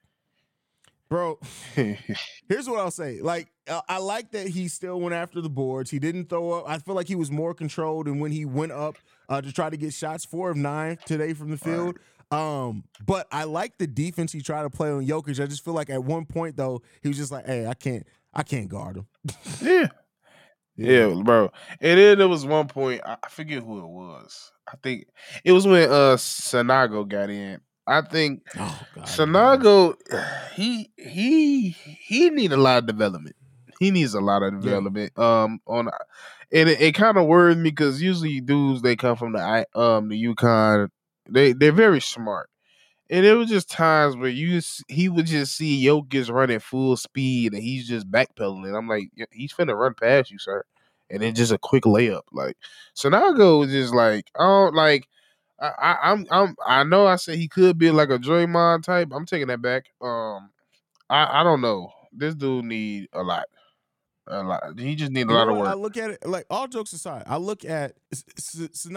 Bro. 1.10 1.40
Here's 1.76 2.68
what 2.68 2.80
I'll 2.80 2.92
say. 2.92 3.22
Like, 3.22 3.48
uh, 3.68 3.82
I 3.88 4.00
like 4.00 4.32
that 4.32 4.48
he 4.48 4.68
still 4.68 5.00
went 5.00 5.16
after 5.16 5.42
the 5.42 5.50
boards. 5.50 5.90
He 5.90 6.00
didn't 6.00 6.30
throw 6.30 6.52
up. 6.52 6.66
I 6.68 6.80
feel 6.80 6.96
like 6.96 7.08
he 7.08 7.16
was 7.16 7.32
more 7.32 7.54
controlled 7.54 8.08
and 8.08 8.20
when 8.20 8.32
he 8.32 8.46
went 8.46 8.72
up 8.74 8.98
uh, 9.30 9.42
to 9.42 9.52
try 9.54 9.70
to 9.70 9.78
get 9.78 9.94
shots. 9.94 10.26
Four 10.26 10.52
of 10.52 10.58
nine 10.58 10.98
today 11.06 11.34
from 11.34 11.52
the 11.52 11.58
field. 11.58 11.98
Um, 12.30 12.84
but 13.06 13.28
I 13.32 13.46
like 13.46 13.78
the 13.78 13.88
defense 13.88 14.34
he 14.34 14.42
tried 14.42 14.64
to 14.64 14.70
play 14.70 14.90
on 14.90 15.06
Jokic. 15.06 15.42
I 15.42 15.48
just 15.48 15.64
feel 15.64 15.74
like 15.74 15.90
at 15.90 16.04
one 16.04 16.26
point 16.26 16.58
though, 16.58 16.82
he 17.02 17.08
was 17.08 17.18
just 17.18 17.32
like, 17.32 17.46
"Hey, 17.46 17.66
I 17.66 17.74
can't, 17.74 18.06
I 18.34 18.44
can't 18.44 18.68
guard 18.68 18.98
him." 18.98 19.08
Yeah. 19.62 19.88
Yeah, 20.80 21.12
bro. 21.26 21.50
And 21.82 22.00
then 22.00 22.20
there 22.20 22.28
was 22.28 22.46
one 22.46 22.68
point, 22.68 23.02
I 23.04 23.18
I 23.24 23.30
forget 23.30 23.64
who 23.64 23.80
it 23.80 23.88
was. 23.88 24.52
I 24.72 24.76
think 24.84 25.08
it 25.44 25.52
was 25.52 25.66
when 25.66 25.90
uh 25.90 26.18
Sanogo 26.18 27.08
got 27.08 27.32
in. 27.32 27.60
I 27.88 28.02
think 28.02 28.44
Oh 28.60 28.80
God. 28.94 29.06
Sanogo 29.06 29.96
he 30.56 30.92
he 30.98 31.70
he 31.70 32.30
need 32.30 32.52
a 32.52 32.58
lot 32.58 32.80
of 32.80 32.86
development. 32.88 33.36
He 33.80 33.92
needs 33.92 34.14
a 34.14 34.22
lot 34.22 34.44
of 34.44 34.54
Yeah. 34.56 34.60
development. 34.62 35.18
Um 35.18 35.60
on 35.66 35.90
and 36.52 36.70
it, 36.70 36.82
it 36.82 36.96
kind 36.96 37.18
of 37.18 37.26
worried 37.28 37.58
me 37.58 37.70
because 37.72 38.02
usually 38.02 38.40
dudes 38.42 38.82
they 38.82 38.96
come 38.96 39.16
from 39.16 39.34
the 39.34 39.40
I 39.40 39.66
um 39.76 40.10
the 40.10 40.22
UConn, 40.24 40.90
they 41.30 41.54
they're 41.54 41.72
very 41.72 42.02
smart. 42.02 42.50
And 43.10 43.26
it 43.26 43.36
was 43.36 43.48
just 43.50 43.70
times 43.70 44.18
where 44.18 44.28
you 44.30 44.62
he 44.90 45.08
would 45.08 45.28
just 45.28 45.56
see 45.56 45.86
Jokic 45.86 46.30
running 46.30 46.60
full 46.60 46.98
speed 46.98 47.54
and 47.54 47.64
he's 47.64 47.88
just 47.88 48.12
backpedaling. 48.12 48.78
I'm 48.78 48.88
like, 48.90 49.10
he's 49.32 49.54
finna 49.54 49.78
run 49.80 49.94
past 49.94 50.30
you, 50.30 50.40
sir. 50.40 50.64
And 51.10 51.22
then 51.22 51.34
just 51.34 51.54
a 51.54 51.58
quick 51.58 51.84
layup. 51.84 52.24
Like 52.34 52.58
Sanogo 52.96 53.60
was 53.60 53.72
just 53.72 53.94
like, 53.94 54.26
oh, 54.38 54.72
like 54.74 55.08
I, 55.60 55.68
I, 55.68 56.12
I'm 56.12 56.26
I'm 56.30 56.56
I 56.66 56.84
know 56.84 57.08
I 57.08 57.16
said 57.16 57.38
he 57.38 57.48
could 57.48 57.78
be 57.78 57.92
like 57.92 58.10
a 58.10 58.18
Draymond 58.20 58.84
type. 58.84 59.10
I'm 59.12 59.26
taking 59.26 59.48
that 59.48 59.62
back. 59.62 59.86
Um, 60.02 60.52
I 61.10 61.42
I 61.42 61.44
don't 61.44 61.62
know. 61.62 61.92
This 62.12 62.36
dude 62.36 62.66
need 62.66 63.08
a 63.14 63.24
lot, 63.24 63.46
a 64.28 64.44
lot. 64.44 64.80
He 64.80 64.96
just 64.96 65.12
need 65.12 65.28
a 65.28 65.32
You 65.32 65.36
lot 65.36 65.50
of 65.50 65.58
what? 65.58 65.68
I 65.68 65.74
look 65.74 65.98
at 65.98 66.12
it 66.12 66.26
like 66.28 66.46
all 66.50 66.68
jokes 66.68 66.94
aside. 66.94 67.24
I 67.28 67.38
look 67.38 67.66
at 67.66 67.94
S- 68.12 68.24
S- 68.38 68.88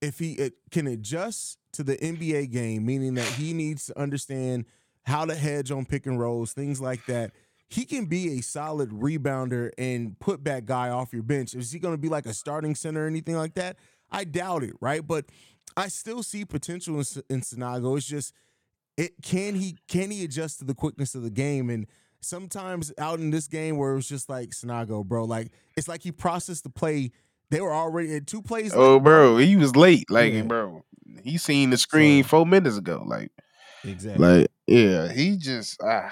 if 0.00 0.18
he 0.18 0.32
it, 0.32 0.54
can 0.70 0.86
adjust 0.86 1.58
to 1.72 1.82
the 1.82 1.96
NBA 1.96 2.50
game, 2.50 2.84
meaning 2.86 3.14
that 3.14 3.26
he 3.26 3.52
needs 3.52 3.86
to 3.86 3.98
understand 3.98 4.66
how 5.04 5.24
to 5.24 5.34
hedge 5.34 5.70
on 5.70 5.84
pick 5.86 6.06
and 6.06 6.18
rolls, 6.18 6.52
things 6.52 6.80
like 6.80 7.06
that. 7.06 7.32
He 7.68 7.84
can 7.84 8.06
be 8.06 8.38
a 8.38 8.42
solid 8.42 8.90
rebounder 8.90 9.70
and 9.76 10.18
put 10.20 10.44
back 10.44 10.66
guy 10.66 10.90
off 10.90 11.12
your 11.12 11.22
bench. 11.22 11.54
Is 11.54 11.72
he 11.72 11.78
going 11.78 11.94
to 11.94 11.98
be 11.98 12.08
like 12.08 12.26
a 12.26 12.34
starting 12.34 12.74
center 12.74 13.04
or 13.04 13.06
anything 13.06 13.36
like 13.36 13.54
that? 13.54 13.76
I 14.10 14.24
doubt 14.24 14.62
it, 14.62 14.74
right? 14.80 15.04
But 15.04 15.26
I 15.76 15.88
still 15.88 16.22
see 16.22 16.44
potential 16.44 16.94
in, 16.96 17.04
in 17.28 17.40
Sanogo. 17.40 17.96
It's 17.96 18.06
just 18.06 18.32
it 18.96 19.12
can 19.22 19.54
he 19.56 19.76
can 19.88 20.10
he 20.10 20.24
adjust 20.24 20.58
to 20.60 20.64
the 20.64 20.74
quickness 20.74 21.14
of 21.14 21.22
the 21.22 21.30
game 21.30 21.68
and 21.70 21.86
sometimes 22.20 22.92
out 22.98 23.18
in 23.18 23.30
this 23.30 23.48
game 23.48 23.76
where 23.76 23.92
it 23.92 23.96
was 23.96 24.08
just 24.08 24.28
like 24.28 24.50
Sanogo, 24.50 25.04
bro. 25.04 25.24
Like 25.24 25.50
it's 25.76 25.88
like 25.88 26.02
he 26.02 26.12
processed 26.12 26.62
the 26.64 26.70
play. 26.70 27.10
They 27.50 27.60
were 27.60 27.72
already 27.74 28.14
at 28.16 28.26
two 28.26 28.40
plays. 28.42 28.72
Oh, 28.74 28.94
late, 28.94 29.02
bro, 29.04 29.36
he 29.38 29.56
was 29.56 29.76
late. 29.76 30.10
Like, 30.10 30.32
Yeah. 30.32 30.42
bro, 30.42 30.84
he 31.22 31.38
seen 31.38 31.70
the 31.70 31.76
screen 31.76 32.22
So- 32.24 32.28
four 32.28 32.46
minutes 32.46 32.76
ago. 32.78 33.04
Like, 33.06 33.30
Exactly. 33.84 34.26
like, 34.40 34.50
yeah, 34.66 35.12
he 35.12 35.36
just 35.36 35.78
ah, 35.82 36.10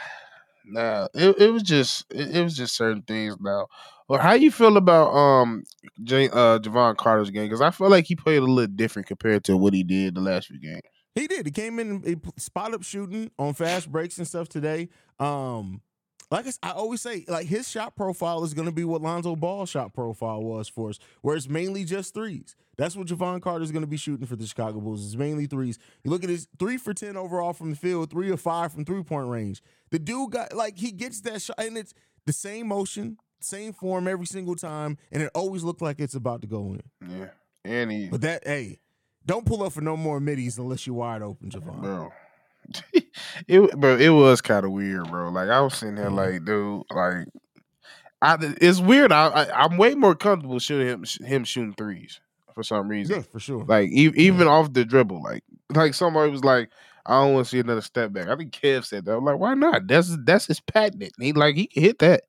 nah. 0.67 1.09
It, 1.15 1.37
it 1.39 1.51
was 1.51 1.63
just 1.63 2.05
it, 2.11 2.37
it 2.37 2.43
was 2.43 2.57
just 2.57 2.77
certain 2.77 3.03
things 3.03 3.37
now. 3.41 3.67
Well, 4.09 4.21
how 4.21 4.33
you 4.33 4.51
feel 4.51 4.77
about 4.77 5.09
um 5.13 5.65
J, 6.03 6.29
uh 6.29 6.59
Jevon 6.59 6.97
Carter's 6.97 7.31
game? 7.31 7.45
Because 7.45 7.61
I 7.61 7.71
feel 7.71 7.89
like 7.91 8.05
he 8.05 8.17
played 8.17 8.39
a 8.39 8.47
little 8.47 8.75
different 8.75 9.09
compared 9.09 9.45
to 9.45 9.57
what 9.57 9.75
he 9.75 9.83
did 9.83 10.15
the 10.15 10.21
last 10.21 10.49
few 10.49 10.61
games. 10.61 10.83
He 11.15 11.27
did. 11.27 11.47
He 11.47 11.53
came 11.53 11.79
in 11.79 12.03
he 12.03 12.17
spot 12.39 12.75
up 12.75 12.83
shooting 12.83 13.31
on 13.39 13.55
fast 13.55 13.91
breaks 13.91 14.19
and 14.19 14.27
stuff 14.27 14.49
today. 14.49 14.89
Um, 15.19 15.83
like 16.33 16.47
I 16.63 16.71
always 16.71 17.03
say, 17.03 17.25
like 17.29 17.47
his 17.47 17.69
shot 17.69 17.95
profile 17.95 18.43
is 18.43 18.55
going 18.55 18.67
to 18.67 18.73
be 18.73 18.85
what 18.85 19.03
Lonzo 19.03 19.37
Ball's 19.37 19.69
shot 19.69 19.93
profile 19.93 20.43
was 20.43 20.69
for 20.69 20.89
us, 20.91 20.99
where 21.21 21.37
it's 21.37 21.49
mainly 21.49 21.85
just 21.85 22.15
threes. 22.15 22.57
That's 22.79 22.97
what 22.97 23.07
Jevon 23.07 23.43
Carter 23.43 23.63
is 23.63 23.71
going 23.71 23.83
to 23.83 23.89
be 23.89 23.99
shooting 23.99 24.27
for 24.27 24.35
the 24.35 24.47
Chicago 24.47 24.81
Bulls. 24.81 25.05
It's 25.05 25.15
mainly 25.15 25.47
threes. 25.47 25.79
You 26.03 26.11
look 26.11 26.25
at 26.25 26.31
his 26.31 26.49
three 26.59 26.79
for 26.79 26.95
ten 26.95 27.17
overall 27.19 27.53
from 27.53 27.71
the 27.71 27.77
field, 27.77 28.11
three 28.11 28.31
or 28.31 28.39
five 28.39 28.73
from 28.73 28.85
three 28.85 29.03
point 29.03 29.29
range. 29.29 29.63
The 29.91 29.99
dude 29.99 30.31
got 30.33 30.55
like 30.55 30.79
he 30.79 30.91
gets 30.91 31.21
that 31.21 31.43
shot, 31.43 31.57
and 31.59 31.77
it's 31.77 31.93
the 32.25 32.33
same 32.33 32.69
motion, 32.69 33.19
same 33.41 33.75
form 33.75 34.09
every 34.09 34.27
single 34.27 34.55
time, 34.57 34.97
and 35.11 35.23
it 35.23 35.31
always 35.35 35.63
looked 35.65 35.83
like 35.83 36.01
it's 36.01 36.15
about 36.15 36.41
to 36.43 36.49
go 36.49 36.75
in. 36.75 36.83
Yeah, 37.11 37.29
and 37.65 37.93
he, 37.93 38.09
But 38.09 38.23
that, 38.23 38.47
hey, 38.47 38.79
don't 39.27 39.45
pull 39.45 39.63
up 39.63 39.73
for 39.73 39.83
no 39.83 39.97
more 39.97 40.19
middies 40.19 40.57
unless 40.57 40.87
you're 40.87 40.97
wide 40.97 41.21
open, 41.21 41.51
Jevon. 41.51 41.83
bro. 41.83 42.13
it 43.49 43.81
bro, 43.81 43.97
it 43.97 44.11
was 44.11 44.41
kind 44.41 44.65
of 44.65 44.73
weird, 44.73 45.11
bro. 45.11 45.31
Like 45.31 45.49
I 45.49 45.61
was 45.61 45.75
sitting 45.75 45.97
there, 45.97 46.07
mm-hmm. 46.07 46.17
like, 46.17 46.45
dude, 46.45 46.83
like, 46.91 47.27
I 48.21 48.37
it's 48.61 48.81
weird. 48.81 49.13
I, 49.13 49.29
I 49.29 49.65
I'm 49.65 49.77
way 49.77 49.95
more 49.95 50.15
comfortable 50.15 50.59
shooting 50.59 50.89
him 50.89 51.05
him 51.27 51.45
shooting 51.45 51.75
threes 51.75 52.21
for 52.55 52.63
some 52.63 52.89
reason. 52.89 53.17
Yeah, 53.17 53.23
for 53.23 53.41
sure. 53.41 53.65
Like 53.65 53.89
e- 53.89 54.13
even 54.17 54.47
off 54.47 54.73
the 54.73 54.85
dribble, 54.85 55.23
like 55.23 55.43
like 55.71 55.95
somebody 55.95 56.31
was 56.31 56.45
like, 56.45 56.71
I 57.07 57.21
don't 57.21 57.35
want 57.35 57.47
to 57.47 57.51
see 57.51 57.59
another 57.59 57.81
step 57.81 58.13
back. 58.13 58.29
I 58.29 58.37
think 58.37 58.53
Kev 58.53 58.85
said 58.85 59.05
that. 59.05 59.17
I'm 59.17 59.25
like, 59.25 59.39
why 59.39 59.55
not? 59.55 59.87
That's 59.87 60.17
that's 60.25 60.47
his 60.47 60.61
patent. 60.61 61.13
He 61.19 61.33
like 61.33 61.57
he 61.57 61.67
can 61.67 61.83
hit 61.83 61.99
that. 61.99 62.23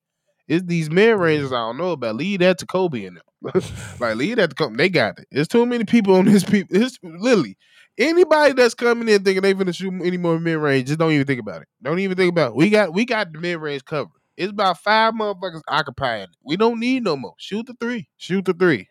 It's 0.47 0.65
these 0.65 0.89
mid 0.89 1.17
ranges 1.17 1.47
mm-hmm. 1.47 1.55
I 1.55 1.59
don't 1.59 1.77
know 1.77 1.91
about. 1.91 2.15
Leave 2.15 2.39
that 2.39 2.57
to 2.59 2.65
Coby 2.65 3.07
and 3.07 3.17
them. 3.17 3.23
like 3.99 4.15
leave 4.15 4.37
that 4.37 4.49
to 4.49 4.55
Coby. 4.55 4.77
They 4.77 4.89
got 4.89 5.19
it. 5.19 5.27
There's 5.31 5.47
too 5.47 5.65
many 5.65 5.85
people 5.85 6.15
on 6.15 6.25
this 6.25 6.43
people. 6.43 6.81
It's 6.81 6.97
literally 7.03 7.57
anybody 7.97 8.53
that's 8.53 8.73
coming 8.73 9.07
in 9.09 9.23
thinking 9.23 9.41
they 9.41 9.53
finna 9.53 9.75
shoot 9.75 9.93
any 10.03 10.17
more 10.17 10.39
mid 10.39 10.57
range. 10.57 10.87
Just 10.87 10.99
don't 10.99 11.11
even 11.11 11.27
think 11.27 11.39
about 11.39 11.61
it. 11.61 11.67
Don't 11.81 11.99
even 11.99 12.17
think 12.17 12.29
about 12.29 12.51
it. 12.51 12.55
We 12.55 12.69
got 12.69 12.93
we 12.93 13.05
got 13.05 13.31
the 13.31 13.39
mid 13.39 13.57
range 13.59 13.85
covered. 13.85 14.11
It's 14.35 14.51
about 14.51 14.79
five 14.79 15.13
motherfuckers 15.13 15.61
occupying 15.67 16.23
it. 16.23 16.29
We 16.43 16.57
don't 16.57 16.79
need 16.79 17.03
no 17.03 17.15
more. 17.15 17.35
Shoot 17.37 17.67
the 17.67 17.75
three. 17.79 18.09
Shoot 18.17 18.45
the 18.45 18.53
three. 18.53 18.87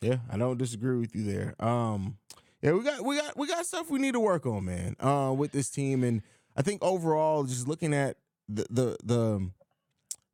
Yeah, 0.00 0.16
I 0.30 0.38
don't 0.38 0.56
disagree 0.56 0.98
with 0.98 1.14
you 1.14 1.24
there. 1.24 1.54
Um, 1.58 2.16
yeah, 2.62 2.72
we 2.72 2.82
got 2.82 3.04
we 3.04 3.16
got 3.16 3.36
we 3.36 3.46
got 3.46 3.66
stuff 3.66 3.90
we 3.90 3.98
need 3.98 4.14
to 4.14 4.20
work 4.20 4.46
on, 4.46 4.64
man. 4.64 4.96
Uh, 4.98 5.34
with 5.36 5.52
this 5.52 5.70
team, 5.70 6.02
and 6.04 6.22
I 6.56 6.62
think 6.62 6.82
overall, 6.82 7.44
just 7.44 7.68
looking 7.68 7.92
at 7.92 8.16
the 8.48 8.66
the 8.70 8.96
the 9.04 9.50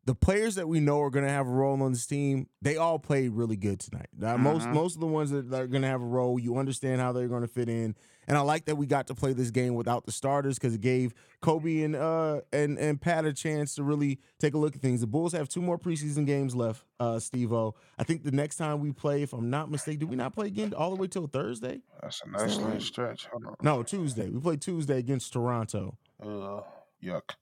the 0.06 0.14
players 0.14 0.54
that 0.54 0.68
we 0.68 0.78
know 0.78 1.02
are 1.02 1.10
going 1.10 1.24
to 1.24 1.30
have 1.30 1.48
a 1.48 1.50
role 1.50 1.82
on 1.82 1.92
this 1.92 2.06
team, 2.06 2.48
they 2.62 2.76
all 2.76 2.98
played 2.98 3.32
really 3.32 3.56
good 3.56 3.80
tonight. 3.80 4.06
Now, 4.16 4.36
Most 4.36 4.68
most 4.68 4.94
of 4.94 5.00
the 5.00 5.06
ones 5.06 5.30
that 5.32 5.52
are 5.52 5.66
going 5.66 5.82
to 5.82 5.88
have 5.88 6.00
a 6.00 6.06
role, 6.06 6.38
you 6.38 6.56
understand 6.56 7.00
how 7.00 7.12
they're 7.12 7.26
going 7.26 7.42
to 7.42 7.48
fit 7.48 7.68
in, 7.68 7.96
and 8.28 8.38
I 8.38 8.40
like 8.40 8.66
that 8.66 8.76
we 8.76 8.86
got 8.86 9.08
to 9.08 9.14
play 9.14 9.32
this 9.32 9.50
game 9.50 9.74
without 9.74 10.06
the 10.06 10.12
starters 10.12 10.58
because 10.58 10.74
it 10.74 10.80
gave 10.80 11.12
Coby 11.42 11.84
and 11.84 11.96
uh 11.96 12.40
and 12.52 12.78
and 12.78 13.00
Pat 13.00 13.24
a 13.24 13.32
chance 13.32 13.74
to 13.74 13.82
really 13.82 14.20
take 14.38 14.54
a 14.54 14.58
look 14.58 14.76
at 14.76 14.80
things. 14.80 15.00
The 15.00 15.08
Bulls 15.08 15.32
have 15.32 15.48
two 15.48 15.60
more 15.60 15.78
preseason 15.78 16.24
games 16.24 16.54
left, 16.54 16.84
uh, 17.00 17.14
Stevo. 17.14 17.74
I 17.98 18.04
think 18.04 18.22
the 18.22 18.30
next 18.30 18.56
time 18.56 18.78
we 18.78 18.92
play, 18.92 19.22
if 19.22 19.32
I'm 19.32 19.50
not 19.50 19.70
mistaken, 19.72 20.00
do 20.00 20.06
we 20.06 20.16
not 20.16 20.34
play 20.34 20.46
again 20.46 20.72
all 20.72 20.90
the 20.90 20.96
way 20.96 21.08
till 21.08 21.26
Thursday? 21.26 21.80
That's 22.00 22.22
a 22.24 22.30
nice 22.30 22.56
that 22.58 22.64
right? 22.64 22.82
stretch. 22.82 23.26
No, 23.60 23.82
Tuesday. 23.82 24.30
We 24.30 24.40
play 24.40 24.56
Tuesday 24.56 24.98
against 24.98 25.32
Toronto. 25.32 25.98
Uh, 26.22 26.60
yuck. 27.06 27.34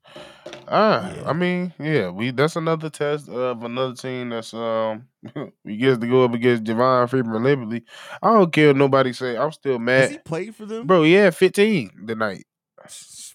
Ah, 0.67 1.11
Yeah. 1.13 1.29
I 1.29 1.33
mean, 1.33 1.73
yeah, 1.79 2.09
we 2.09 2.31
that's 2.31 2.55
another 2.55 2.89
test 2.89 3.29
of 3.29 3.63
another 3.63 3.95
team 3.95 4.29
that's 4.29 4.53
um 4.53 5.07
we 5.65 5.77
get 5.77 5.99
to 6.01 6.07
go 6.07 6.23
up 6.25 6.33
against 6.33 6.63
Javon 6.63 7.09
Freeman 7.09 7.43
Liberty. 7.43 7.83
I 8.21 8.31
don't 8.33 8.51
care 8.53 8.67
what 8.67 8.77
nobody 8.77 9.13
say. 9.13 9.37
I'm 9.37 9.51
still 9.51 9.79
mad. 9.79 10.01
Has 10.01 10.11
he 10.11 10.17
played 10.19 10.55
for 10.55 10.65
them? 10.65 10.85
bro. 10.87 11.03
yeah, 11.03 11.29
15 11.31 12.05
tonight. 12.07 12.45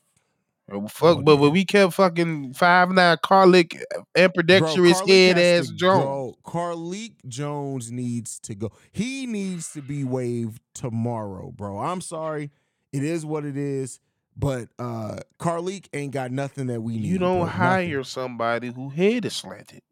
Fuck, 0.88 1.18
Oh, 1.18 1.22
but 1.22 1.38
when 1.38 1.50
we 1.50 1.64
kept 1.64 1.94
fucking 1.94 2.54
five 2.54 2.92
nine 2.92 3.16
Carlik 3.16 3.76
ambidextrous 4.16 5.00
Carlik 5.02 5.08
head 5.08 5.38
ass 5.38 5.68
Jones. 5.70 6.04
go. 6.04 6.34
Carlik 6.44 7.14
Jones 7.26 7.90
needs 7.90 8.38
to 8.40 8.54
go. 8.54 8.70
He 8.92 9.26
needs 9.26 9.72
to 9.72 9.82
be 9.82 10.04
waived 10.04 10.60
tomorrow, 10.74 11.50
bro. 11.50 11.78
I'm 11.80 12.00
sorry. 12.00 12.52
It 12.92 13.02
is 13.02 13.26
what 13.26 13.44
it 13.44 13.56
is. 13.56 13.98
But 14.40 14.68
uh 14.78 15.18
Carlik 15.38 15.88
ain't 15.92 16.12
got 16.12 16.30
nothing 16.32 16.66
that 16.68 16.80
we 16.82 16.94
need. 16.96 17.04
You 17.04 17.18
don't 17.18 17.38
bro. 17.40 17.46
hire 17.46 17.98
Nothing. 17.98 18.04
somebody 18.04 18.68
who 18.72 18.88
head 18.88 19.24
is 19.26 19.36
slanted. 19.36 19.82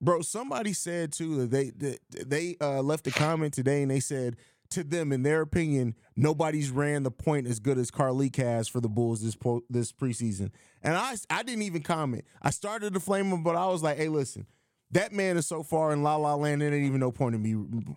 Bro, 0.00 0.22
somebody 0.22 0.72
said 0.72 1.12
too 1.12 1.36
that 1.46 1.50
they 1.50 1.70
that 1.70 1.98
they 2.30 2.56
uh, 2.60 2.80
left 2.82 3.06
a 3.06 3.10
comment 3.10 3.52
today 3.52 3.82
and 3.82 3.90
they 3.90 4.00
said 4.00 4.36
to 4.70 4.84
them, 4.84 5.10
in 5.12 5.24
their 5.24 5.40
opinion, 5.42 5.96
nobody's 6.16 6.70
ran 6.70 7.02
the 7.02 7.10
point 7.10 7.46
as 7.48 7.58
good 7.58 7.76
as 7.76 7.90
Carlik 7.90 8.36
has 8.36 8.68
for 8.68 8.80
the 8.80 8.88
Bulls 8.88 9.20
this 9.22 9.34
po- 9.36 9.64
this 9.68 9.92
preseason. 9.92 10.52
And 10.82 10.96
I 10.96 11.16
I 11.28 11.42
didn't 11.42 11.62
even 11.62 11.82
comment. 11.82 12.24
I 12.40 12.50
started 12.50 12.94
to 12.94 13.00
flame 13.00 13.26
him, 13.26 13.42
but 13.42 13.56
I 13.56 13.66
was 13.66 13.82
like, 13.82 13.98
hey, 13.98 14.08
listen, 14.08 14.46
that 14.92 15.12
man 15.12 15.36
is 15.36 15.46
so 15.46 15.62
far 15.62 15.92
in 15.92 16.02
La 16.02 16.16
La 16.16 16.34
Land, 16.34 16.60
there 16.62 16.72
ain't 16.72 16.84
even 16.84 17.00
no 17.00 17.12
point 17.12 17.34
in 17.34 17.42
me 17.42 17.54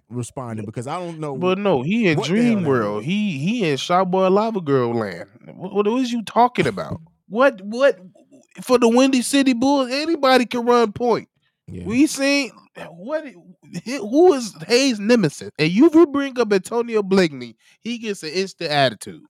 responding 0.10 0.66
because 0.66 0.88
I 0.88 0.98
don't 1.00 1.20
know. 1.20 1.36
But 1.38 1.58
no, 1.58 1.82
he 1.82 2.08
in 2.08 2.18
What 2.18 2.30
the 2.30 2.36
hell 2.36 2.54
Dream 2.54 2.64
World. 2.66 3.04
He 3.04 3.38
he 3.40 3.70
in 3.70 3.78
Sharkboy 3.78 4.32
Lava 4.32 4.62
Girl 4.62 4.94
land. 4.94 5.30
What, 5.56 5.74
what 5.74 5.88
is 6.02 6.12
you 6.12 6.24
talking 6.24 6.68
about? 6.68 7.02
what 7.28 7.62
what 7.62 7.98
for 8.62 8.78
the 8.78 8.88
Windy 8.88 9.22
City 9.22 9.54
Bulls? 9.54 9.90
Anybody 9.92 10.46
can 10.46 10.66
run 10.66 10.92
point. 10.92 11.30
yeah. 11.68 11.86
We 11.86 12.06
seen 12.08 12.52
what 12.90 13.26
who 13.86 14.34
is 14.34 14.54
Haize 14.68 15.00
nemesis? 15.00 15.50
And 15.58 15.72
you 15.72 15.90
bring 16.08 16.40
up 16.40 16.52
Antonio 16.54 17.02
Blakeney, 17.02 17.56
he 17.82 17.98
gets 17.98 18.22
an 18.24 18.30
instant 18.30 18.70
attitude. 18.72 19.24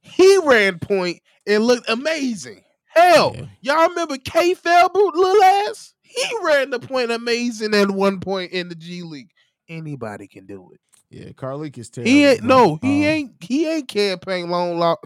He 0.00 0.38
ran 0.44 0.78
point 0.78 1.20
and 1.46 1.64
looked 1.64 1.88
amazing. 1.90 2.62
Hell, 2.86 3.34
Yeah. 3.36 3.44
y'all 3.60 3.88
remember 3.90 4.16
K 4.16 4.54
Felbrook 4.54 5.14
little 5.14 5.42
ass? 5.42 5.94
He 6.14 6.24
ran 6.42 6.70
the 6.70 6.80
point 6.80 7.10
amazing 7.10 7.74
at 7.74 7.90
one 7.90 8.20
point 8.20 8.52
in 8.52 8.68
the 8.68 8.74
G 8.74 9.02
League. 9.02 9.30
Anybody 9.68 10.26
can 10.26 10.46
do 10.46 10.70
it. 10.72 10.80
yeah, 11.10 11.30
Carlik 11.30 11.78
is 11.78 11.88
terrible. 11.90 12.10
He 12.10 12.24
ain't 12.26 12.42
no, 12.42 12.78
he 12.82 12.88
Um, 13.02 13.04
ain't 13.04 13.32
he 13.40 13.66
ain't 13.68 13.88
campaign 13.88 14.50
long 14.50 14.78
lo- 14.78 14.96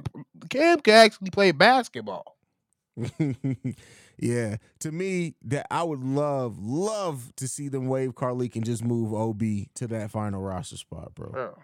Cam 0.49 0.81
can 0.81 0.95
actually 0.95 1.31
play 1.31 1.53
basketball. 1.53 2.37
yeah, 4.19 4.57
to 4.81 4.93
me, 4.93 5.35
that 5.43 5.67
I 5.71 5.83
would 5.83 6.03
love, 6.05 6.59
love 6.61 7.33
to 7.37 7.49
see 7.49 7.69
them 7.69 7.89
waive 7.89 8.15
Carlik 8.15 8.55
and 8.57 8.65
just 8.65 8.85
move 8.85 9.13
OB 9.13 9.43
to 9.75 9.87
that 9.89 10.11
final 10.11 10.41
roster 10.41 10.77
spot, 10.77 11.15
bro. 11.15 11.31
Bro. 11.31 11.59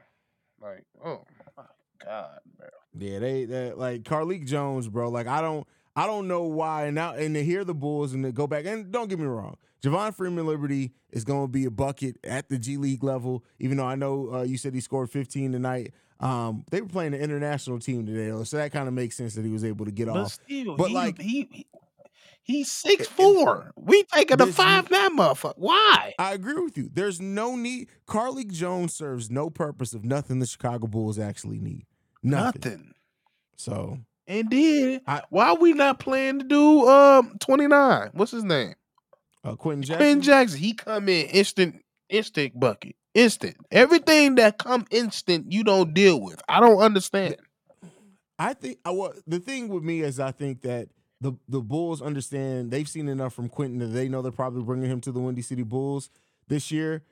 Like, 0.60 0.84
oh 1.04 1.24
my 1.56 1.62
God, 2.04 2.40
bro. 2.58 2.68
Yeah, 2.98 3.18
they, 3.20 3.44
they 3.44 3.72
like 3.72 4.02
Carlik 4.02 4.46
Jones, 4.46 4.88
bro. 4.88 5.08
Like 5.08 5.26
I 5.28 5.40
don't, 5.40 5.66
I 5.96 6.06
don't 6.06 6.28
know 6.28 6.44
why. 6.44 6.86
And 6.86 6.94
now 6.94 7.14
and 7.14 7.34
to 7.34 7.44
hear 7.44 7.64
the 7.64 7.74
Bulls 7.74 8.12
and 8.12 8.24
to 8.24 8.32
go 8.32 8.46
back 8.46 8.64
and 8.66 8.90
don't 8.92 9.08
get 9.08 9.18
me 9.18 9.26
wrong, 9.26 9.56
Javon 9.82 10.14
Freeman 10.14 10.46
Liberty 10.46 10.92
is 11.10 11.24
going 11.24 11.44
to 11.44 11.48
be 11.50 11.64
a 11.64 11.70
bucket 11.70 12.16
at 12.24 12.48
the 12.48 12.58
G 12.58 12.76
League 12.76 13.02
level. 13.02 13.44
Even 13.58 13.76
though 13.76 13.86
I 13.86 13.94
know 13.96 14.30
uh, 14.32 14.42
you 14.42 14.56
said 14.56 14.74
he 14.74 14.80
scored 14.80 15.10
15 15.10 15.52
tonight. 15.52 15.92
Um, 16.20 16.64
they 16.70 16.82
were 16.82 16.86
playing 16.88 17.14
an 17.14 17.20
international 17.20 17.78
team 17.78 18.04
today, 18.04 18.28
though, 18.28 18.44
so 18.44 18.58
that 18.58 18.72
kind 18.72 18.86
of 18.88 18.92
makes 18.92 19.16
sense 19.16 19.34
that 19.36 19.44
he 19.44 19.50
was 19.50 19.64
able 19.64 19.86
to 19.86 19.90
get 19.90 20.06
But 20.06 20.16
off. 20.18 20.32
still, 20.32 20.76
But, 20.76 20.88
he, 20.88 20.94
like- 20.94 21.18
he, 21.18 21.48
he 21.50 21.66
he's 22.42 22.70
six 22.70 23.06
four. 23.06 23.70
We 23.76 24.04
taking 24.04 24.38
a 24.40 24.46
five 24.46 24.90
man 24.90 25.16
motherfucker. 25.16 25.54
Why? 25.56 26.12
I 26.18 26.34
agree 26.34 26.62
with 26.62 26.76
you. 26.76 26.90
There's 26.92 27.20
no 27.22 27.56
need. 27.56 27.88
Carlik 28.06 28.52
Jones 28.52 28.92
serves 28.92 29.30
no 29.30 29.48
purpose 29.48 29.94
of 29.94 30.04
nothing 30.04 30.40
the 30.40 30.46
Chicago 30.46 30.86
Bulls 30.86 31.18
actually 31.18 31.58
need. 31.58 31.86
Nothing. 32.22 32.60
Nothing. 32.64 32.92
So 33.56 33.98
And 34.30 34.48
then 34.48 35.00
I- 35.08 35.22
why 35.30 35.54
we 35.54 35.72
not 35.72 35.98
playing 35.98 36.38
to 36.38 36.44
do 36.44 36.88
um 36.88 37.36
twenty 37.40 37.66
nine? 37.66 38.10
What's 38.12 38.30
his 38.30 38.44
name? 38.44 38.74
uh, 39.42 39.56
Quentin 39.56 39.82
Jackson. 39.82 39.98
Quinn 39.98 40.20
Jackson. 40.22 40.58
He 40.60 40.72
come 40.74 41.08
in 41.08 41.26
instant, 41.26 41.82
instant 42.08 42.58
bucket, 42.60 42.94
instant. 43.14 43.56
Everything 43.72 44.34
that 44.36 44.58
come 44.58 44.86
instant, 44.90 45.50
you 45.50 45.64
don't 45.64 45.94
deal 45.94 46.20
with. 46.20 46.40
I 46.48 46.60
don't 46.60 46.78
understand. 46.78 47.36
I 48.38 48.54
think 48.54 48.78
I 48.84 48.90
wa- 48.90 49.12
the 49.26 49.40
thing 49.40 49.68
with 49.68 49.82
me 49.82 50.00
is 50.02 50.20
I 50.20 50.30
think 50.30 50.60
that 50.62 50.88
the 51.20 51.32
the 51.48 51.60
Bulls 51.60 52.00
understand 52.00 52.70
they've 52.70 52.88
seen 52.88 53.08
enough 53.08 53.34
from 53.34 53.48
Quentin 53.48 53.78
that 53.80 53.86
they 53.88 54.08
know 54.08 54.22
they're 54.22 54.30
probably 54.32 54.62
bringing 54.62 54.88
him 54.90 55.00
to 55.02 55.12
the 55.12 55.20
Windy 55.20 55.42
City 55.42 55.62
Bulls 55.64 56.08
this 56.48 56.70
year, 56.70 57.02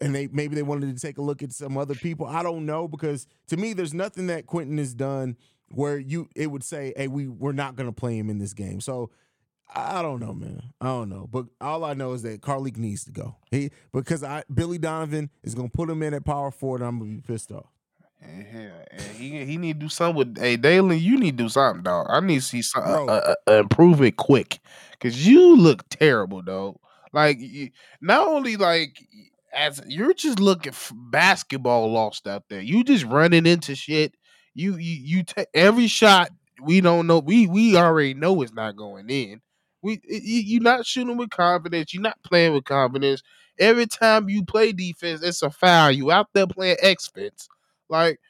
and 0.00 0.14
they 0.14 0.26
maybe 0.28 0.54
they 0.54 0.62
wanted 0.62 0.96
to 0.96 1.00
take 1.06 1.18
a 1.18 1.22
look 1.22 1.42
at 1.42 1.52
some 1.52 1.76
other 1.76 1.94
people. 1.94 2.26
I 2.26 2.42
don't 2.42 2.64
know 2.66 2.88
because 2.88 3.26
to 3.48 3.56
me, 3.56 3.72
there's 3.72 3.94
nothing 3.94 4.26
that 4.28 4.46
Quentin 4.46 4.78
has 4.78 4.94
done 4.94 5.36
where 5.72 5.98
you 5.98 6.28
it 6.34 6.48
would 6.48 6.64
say, 6.64 6.92
"Hey, 6.96 7.08
we 7.08 7.28
we're 7.28 7.52
not 7.52 7.76
going 7.76 7.88
to 7.88 7.92
play 7.92 8.16
him 8.16 8.30
in 8.30 8.38
this 8.38 8.52
game." 8.52 8.80
So 8.80 9.10
I 9.74 10.02
don't 10.02 10.20
know, 10.20 10.34
man. 10.34 10.62
I 10.80 10.86
don't 10.86 11.08
know. 11.08 11.28
But 11.30 11.46
all 11.60 11.84
I 11.84 11.94
know 11.94 12.12
is 12.12 12.22
that 12.22 12.42
Carlik 12.42 12.76
needs 12.76 13.04
to 13.04 13.10
go. 13.10 13.36
He 13.50 13.70
because 13.92 14.22
I 14.22 14.44
Billy 14.52 14.78
Donovan 14.78 15.30
is 15.42 15.54
gonna 15.54 15.68
put 15.68 15.88
him 15.88 16.02
in 16.02 16.14
at 16.14 16.24
power 16.24 16.50
forward 16.50 16.80
and 16.80 16.88
I'm 16.88 16.98
gonna 16.98 17.10
be 17.10 17.20
pissed 17.20 17.52
off. 17.52 17.66
And, 18.20 18.46
hell, 18.46 18.84
and 18.90 19.02
he 19.16 19.44
he 19.44 19.56
need 19.56 19.80
to 19.80 19.86
do 19.86 19.88
something 19.88 20.16
with. 20.16 20.38
Hey, 20.38 20.56
Dalen, 20.56 20.98
you 20.98 21.18
need 21.18 21.38
to 21.38 21.44
do 21.44 21.48
something, 21.48 21.82
dog. 21.82 22.06
I 22.08 22.20
need 22.20 22.36
to 22.36 22.42
see 22.42 22.62
some 22.62 22.84
uh, 22.84 23.04
uh, 23.04 23.34
uh, 23.48 23.52
improvement 23.52 24.16
quick, 24.16 24.60
cause 25.00 25.16
you 25.16 25.56
look 25.56 25.88
terrible, 25.88 26.42
dog. 26.42 26.78
Like 27.12 27.38
you, 27.40 27.70
not 28.00 28.28
only 28.28 28.56
like 28.56 28.98
as 29.52 29.82
you're 29.86 30.14
just 30.14 30.40
looking 30.40 30.72
basketball 30.92 31.92
lost 31.92 32.26
out 32.26 32.44
there. 32.48 32.60
You 32.60 32.84
just 32.84 33.04
running 33.04 33.46
into 33.46 33.74
shit. 33.74 34.14
You 34.54 34.76
you 34.76 35.00
you 35.02 35.22
take 35.24 35.48
every 35.54 35.86
shot. 35.86 36.30
We 36.62 36.80
don't 36.80 37.06
know. 37.06 37.18
We 37.18 37.46
we 37.46 37.76
already 37.76 38.14
know 38.14 38.42
it's 38.42 38.52
not 38.52 38.76
going 38.76 39.08
in. 39.10 39.40
We 39.82 40.00
you, 40.04 40.40
you're 40.42 40.62
not 40.62 40.86
shooting 40.86 41.16
with 41.16 41.30
confidence. 41.30 41.92
You're 41.92 42.02
not 42.02 42.22
playing 42.22 42.54
with 42.54 42.64
confidence. 42.64 43.22
Every 43.58 43.86
time 43.86 44.28
you 44.28 44.44
play 44.44 44.72
defense, 44.72 45.22
it's 45.22 45.42
a 45.42 45.50
foul. 45.50 45.90
You 45.90 46.10
out 46.10 46.28
there 46.32 46.46
playing 46.46 46.76
expense. 46.82 47.48
Like 47.88 48.20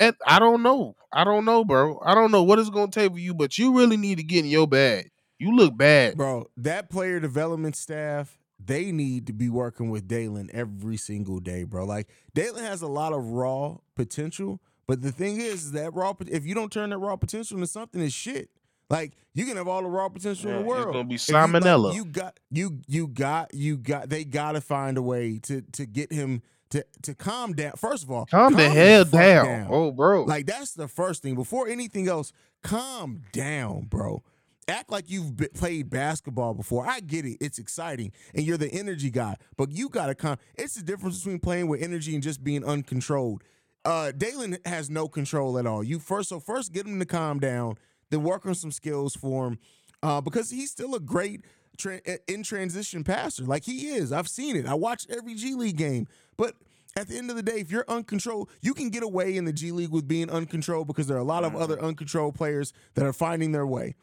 I, 0.00 0.12
I 0.26 0.38
don't 0.38 0.62
know. 0.62 0.96
I 1.12 1.24
don't 1.24 1.44
know, 1.44 1.64
bro. 1.64 2.00
I 2.04 2.14
don't 2.14 2.30
know 2.30 2.42
what 2.42 2.58
it's 2.58 2.70
gonna 2.70 2.90
take 2.90 3.12
for 3.12 3.18
you, 3.18 3.34
but 3.34 3.58
you 3.58 3.76
really 3.76 3.96
need 3.96 4.18
to 4.18 4.24
get 4.24 4.44
in 4.44 4.50
your 4.50 4.66
bag. 4.68 5.10
You 5.38 5.54
look 5.56 5.76
bad. 5.76 6.16
Bro, 6.16 6.50
that 6.56 6.88
player 6.88 7.18
development 7.18 7.74
staff, 7.76 8.38
they 8.64 8.92
need 8.92 9.26
to 9.26 9.32
be 9.32 9.48
working 9.48 9.90
with 9.90 10.06
Dalen 10.06 10.50
every 10.52 10.96
single 10.96 11.40
day, 11.40 11.64
bro. 11.64 11.84
Like 11.84 12.08
Dalen 12.34 12.64
has 12.64 12.82
a 12.82 12.86
lot 12.86 13.12
of 13.12 13.26
raw 13.26 13.78
potential, 13.96 14.60
but 14.86 15.02
the 15.02 15.12
thing 15.12 15.40
is, 15.40 15.64
is 15.64 15.72
that 15.72 15.94
raw 15.94 16.14
if 16.26 16.46
you 16.46 16.54
don't 16.54 16.72
turn 16.72 16.90
that 16.90 16.98
raw 16.98 17.16
potential 17.16 17.56
into 17.56 17.66
something, 17.66 18.00
it's 18.00 18.14
shit. 18.14 18.50
Like 18.90 19.12
you 19.32 19.46
can 19.46 19.56
have 19.56 19.68
all 19.68 19.82
the 19.82 19.88
raw 19.88 20.08
potential 20.08 20.50
in 20.50 20.58
the 20.58 20.62
world. 20.62 20.88
It's 20.88 20.92
gonna 20.92 21.04
be 21.04 21.14
If 21.14 21.28
you, 21.28 21.34
like, 21.34 21.48
salmonella. 21.48 21.94
You, 21.94 22.04
got 22.04 22.40
you 22.50 22.78
you 22.86 23.08
got 23.08 23.54
you 23.54 23.78
got 23.78 24.10
they 24.10 24.24
gotta 24.24 24.60
find 24.60 24.98
a 24.98 25.02
way 25.02 25.38
to 25.44 25.62
to 25.62 25.86
get 25.86 26.12
him 26.12 26.42
to 26.70 26.84
to 27.02 27.14
calm 27.14 27.54
down. 27.54 27.72
First 27.76 28.02
of 28.02 28.10
all, 28.10 28.26
Calm 28.26 28.54
the 28.54 28.68
hell 28.68 29.04
fuck 29.04 29.20
down. 29.20 29.68
Oh, 29.70 29.92
bro. 29.92 30.24
Like 30.24 30.46
that's 30.46 30.72
the 30.72 30.88
first 30.88 31.22
thing. 31.22 31.34
Before 31.34 31.68
anything 31.68 32.08
else, 32.08 32.32
calm 32.62 33.22
down, 33.32 33.86
bro. 33.88 34.22
Act 34.68 34.90
like 34.90 35.10
you've 35.10 35.36
be- 35.36 35.48
played 35.48 35.90
basketball 35.90 36.54
before. 36.54 36.86
I 36.86 37.00
get 37.00 37.24
it; 37.24 37.38
it's 37.40 37.58
exciting, 37.58 38.12
and 38.34 38.44
you're 38.44 38.58
the 38.58 38.70
energy 38.70 39.10
guy. 39.10 39.36
But 39.56 39.72
you 39.72 39.88
gotta 39.88 40.14
calm. 40.14 40.36
It's 40.54 40.74
the 40.74 40.82
difference 40.82 41.18
between 41.18 41.40
playing 41.40 41.68
with 41.68 41.82
energy 41.82 42.14
and 42.14 42.22
just 42.22 42.44
being 42.44 42.64
uncontrolled. 42.64 43.42
Uh, 43.84 44.12
Dalen 44.12 44.58
has 44.64 44.88
no 44.90 45.08
control 45.08 45.58
at 45.58 45.66
all. 45.66 45.82
You 45.82 45.98
first, 45.98 46.28
so 46.28 46.38
first 46.38 46.72
get 46.72 46.86
him 46.86 46.98
to 47.00 47.04
calm 47.04 47.40
down, 47.40 47.76
then 48.10 48.22
work 48.22 48.46
on 48.46 48.54
some 48.54 48.70
skills 48.70 49.16
for 49.16 49.48
him, 49.48 49.58
uh, 50.02 50.20
because 50.20 50.50
he's 50.50 50.70
still 50.70 50.94
a 50.94 51.00
great 51.00 51.44
tra- 51.76 52.00
in 52.28 52.42
transition 52.42 53.02
passer. 53.04 53.44
Like 53.44 53.64
he 53.64 53.88
is. 53.88 54.12
I've 54.12 54.28
seen 54.28 54.56
it. 54.56 54.66
I 54.66 54.74
watched 54.74 55.10
every 55.10 55.34
G 55.34 55.54
League 55.54 55.76
game, 55.76 56.06
but 56.36 56.54
at 56.96 57.08
the 57.08 57.16
end 57.16 57.30
of 57.30 57.36
the 57.36 57.42
day, 57.42 57.58
if 57.60 57.70
you're 57.70 57.86
uncontrolled, 57.88 58.50
you 58.60 58.74
can 58.74 58.90
get 58.90 59.02
away 59.02 59.36
in 59.36 59.44
the 59.44 59.52
G 59.52 59.72
League 59.72 59.90
with 59.90 60.06
being 60.06 60.30
uncontrolled 60.30 60.86
because 60.86 61.06
there 61.06 61.16
are 61.16 61.20
a 61.20 61.24
lot 61.24 61.44
of 61.44 61.56
other 61.56 61.80
uncontrolled 61.80 62.34
players 62.34 62.72
that 62.94 63.04
are 63.04 63.12
finding 63.12 63.52
their 63.52 63.66
way. 63.66 63.94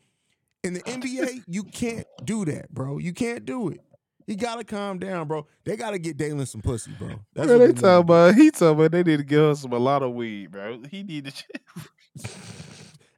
In 0.63 0.73
the 0.73 0.81
NBA, 0.81 1.43
you 1.47 1.63
can't 1.63 2.07
do 2.23 2.43
that, 2.45 2.69
bro. 2.73 2.97
You 2.97 3.13
can't 3.13 3.45
do 3.45 3.69
it. 3.69 3.79
You 4.29 4.35
gotta 4.35 4.63
calm 4.63 4.99
down, 4.99 5.27
bro. 5.27 5.47
They 5.63 5.75
gotta 5.75 5.97
get 5.97 6.15
Dalen 6.15 6.45
some 6.45 6.61
pussy, 6.61 6.91
bro. 6.99 7.19
That's 7.33 7.47
Bro, 7.47 7.57
what 7.57 7.65
they 7.65 7.81
talking 7.81 7.99
about 8.01 8.35
he 8.35 8.51
talking 8.51 8.67
about 8.67 8.91
they 8.91 9.01
need 9.01 9.17
to 9.17 9.23
give 9.23 9.41
us 9.41 9.61
some 9.61 9.73
a 9.73 9.79
lot 9.79 10.03
of 10.03 10.13
weed, 10.13 10.51
bro. 10.51 10.83
He 10.91 11.01
need 11.01 11.33
to 11.33 11.43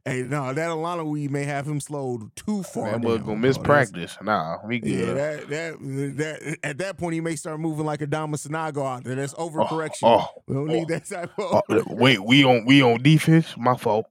Hey, 0.05 0.23
no, 0.23 0.53
that 0.53 0.69
a 0.69 0.73
lot 0.73 0.99
of 0.99 1.07
weed 1.07 1.29
may 1.29 1.43
have 1.43 1.67
him 1.67 1.81
slowed 1.81 2.33
too 2.37 2.63
far. 2.63 2.85
that 2.85 2.91
down, 2.93 3.01
gonna 3.01 3.23
bro. 3.25 3.35
miss 3.35 3.57
That's- 3.57 3.91
practice. 3.91 4.17
Nah, 4.21 4.59
we 4.65 4.79
good. 4.79 4.89
Yeah, 4.89 5.13
that, 5.13 5.49
that 5.49 5.77
that 6.15 6.57
at 6.63 6.77
that 6.77 6.97
point 6.97 7.15
he 7.15 7.19
may 7.19 7.35
start 7.35 7.59
moving 7.59 7.85
like 7.85 7.99
a 7.99 8.07
Dama 8.07 8.37
Sanogo 8.37 8.85
out 8.85 9.03
there. 9.03 9.15
That's 9.15 9.35
oh, 9.37 9.49
overcorrection. 9.49 10.03
oh, 10.03 10.29
we 10.47 10.55
don't 10.55 10.71
oh, 10.71 10.73
need 10.73 10.87
that 10.87 11.05
type 11.07 11.31
of. 11.37 11.61
Oh, 11.69 11.75
uh, 11.75 11.83
wait, 11.87 12.23
we 12.23 12.45
on 12.45 12.65
we 12.65 12.81
on 12.81 13.03
defense? 13.03 13.53
My 13.57 13.75
fault. 13.75 14.05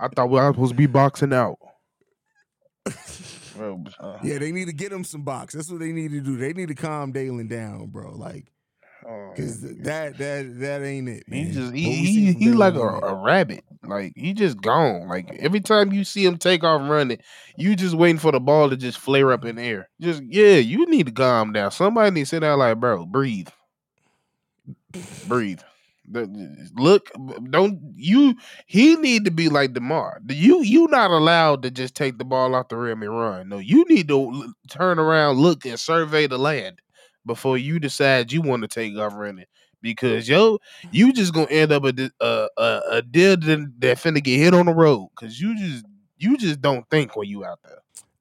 I 0.00 0.08
thought 0.08 0.30
we 0.30 0.40
were 0.40 0.52
supposed 0.52 0.72
to 0.72 0.76
be 0.76 0.86
boxing 0.86 1.32
out. 1.32 1.58
Bro, 3.58 3.84
uh, 3.98 4.18
Yeah, 4.22 4.38
they 4.38 4.52
need 4.52 4.66
to 4.66 4.72
get 4.72 4.92
him 4.92 5.02
some 5.02 5.22
box. 5.22 5.54
That's 5.54 5.70
what 5.70 5.80
they 5.80 5.92
need 5.92 6.12
to 6.12 6.20
do. 6.20 6.36
They 6.36 6.52
need 6.52 6.68
to 6.68 6.74
calm 6.74 7.10
Dalen 7.10 7.48
down, 7.48 7.88
bro. 7.88 8.12
Like, 8.16 8.52
uh, 9.04 9.34
cause 9.34 9.60
that 9.62 10.16
that 10.18 10.60
that 10.60 10.82
ain't 10.82 11.08
it. 11.08 11.24
he 11.28 11.50
just 11.50 11.74
he 11.74 11.92
he, 12.06 12.32
he 12.32 12.50
like 12.52 12.74
a, 12.74 12.78
Dalen 12.78 12.94
ain't 12.94 13.04
it. 13.04 13.10
a 13.10 13.14
rabbit. 13.14 13.64
Like 13.82 14.12
he 14.14 14.32
just 14.32 14.60
gone. 14.60 15.08
Like 15.08 15.34
every 15.40 15.60
time 15.60 15.92
you 15.92 16.04
see 16.04 16.24
him 16.24 16.38
take 16.38 16.62
off 16.62 16.88
running, 16.88 17.18
you 17.56 17.74
just 17.74 17.96
waiting 17.96 18.18
for 18.18 18.30
the 18.30 18.40
ball 18.40 18.70
to 18.70 18.76
just 18.76 18.98
flare 18.98 19.32
up 19.32 19.44
in 19.44 19.56
the 19.56 19.62
air. 19.62 19.88
Just 20.00 20.22
yeah, 20.22 20.56
you 20.56 20.86
need 20.86 21.06
to 21.06 21.12
calm 21.12 21.52
down. 21.52 21.72
Somebody 21.72 22.12
need 22.12 22.20
to 22.22 22.26
sit 22.26 22.40
down 22.40 22.58
like, 22.60 22.78
bro, 22.78 23.06
breathe. 23.06 23.48
breathe. 25.26 25.60
Look, 26.10 27.10
don't 27.50 27.80
you? 27.96 28.34
He 28.66 28.96
need 28.96 29.24
to 29.24 29.30
be 29.30 29.48
like 29.48 29.74
Demar. 29.74 30.20
You 30.28 30.62
you 30.62 30.88
not 30.88 31.10
allowed 31.10 31.62
to 31.62 31.70
just 31.70 31.94
take 31.94 32.18
the 32.18 32.24
ball 32.24 32.54
off 32.54 32.68
the 32.68 32.76
rim 32.76 33.02
and 33.02 33.18
run. 33.18 33.48
No, 33.48 33.58
you 33.58 33.84
need 33.88 34.08
to 34.08 34.52
turn 34.70 34.98
around, 34.98 35.36
look, 35.38 35.64
and 35.66 35.78
survey 35.78 36.26
the 36.26 36.38
land 36.38 36.80
before 37.26 37.58
you 37.58 37.78
decide 37.78 38.32
you 38.32 38.42
want 38.42 38.62
to 38.62 38.68
take 38.68 38.96
off 38.96 39.14
running. 39.14 39.46
Because 39.80 40.28
yo, 40.28 40.58
you 40.90 41.12
just 41.12 41.32
gonna 41.32 41.46
end 41.50 41.72
up 41.72 41.84
a 41.84 42.10
a 42.20 42.48
a, 42.56 42.82
a 42.92 43.02
deal 43.02 43.36
that 43.36 43.72
that 43.78 43.96
finna 43.98 44.22
get 44.22 44.38
hit 44.38 44.54
on 44.54 44.66
the 44.66 44.74
road. 44.74 45.08
Cause 45.14 45.38
you 45.38 45.56
just 45.56 45.84
you 46.16 46.36
just 46.36 46.60
don't 46.60 46.88
think 46.90 47.14
when 47.16 47.28
you 47.28 47.44
out 47.44 47.60
there. 47.62 47.78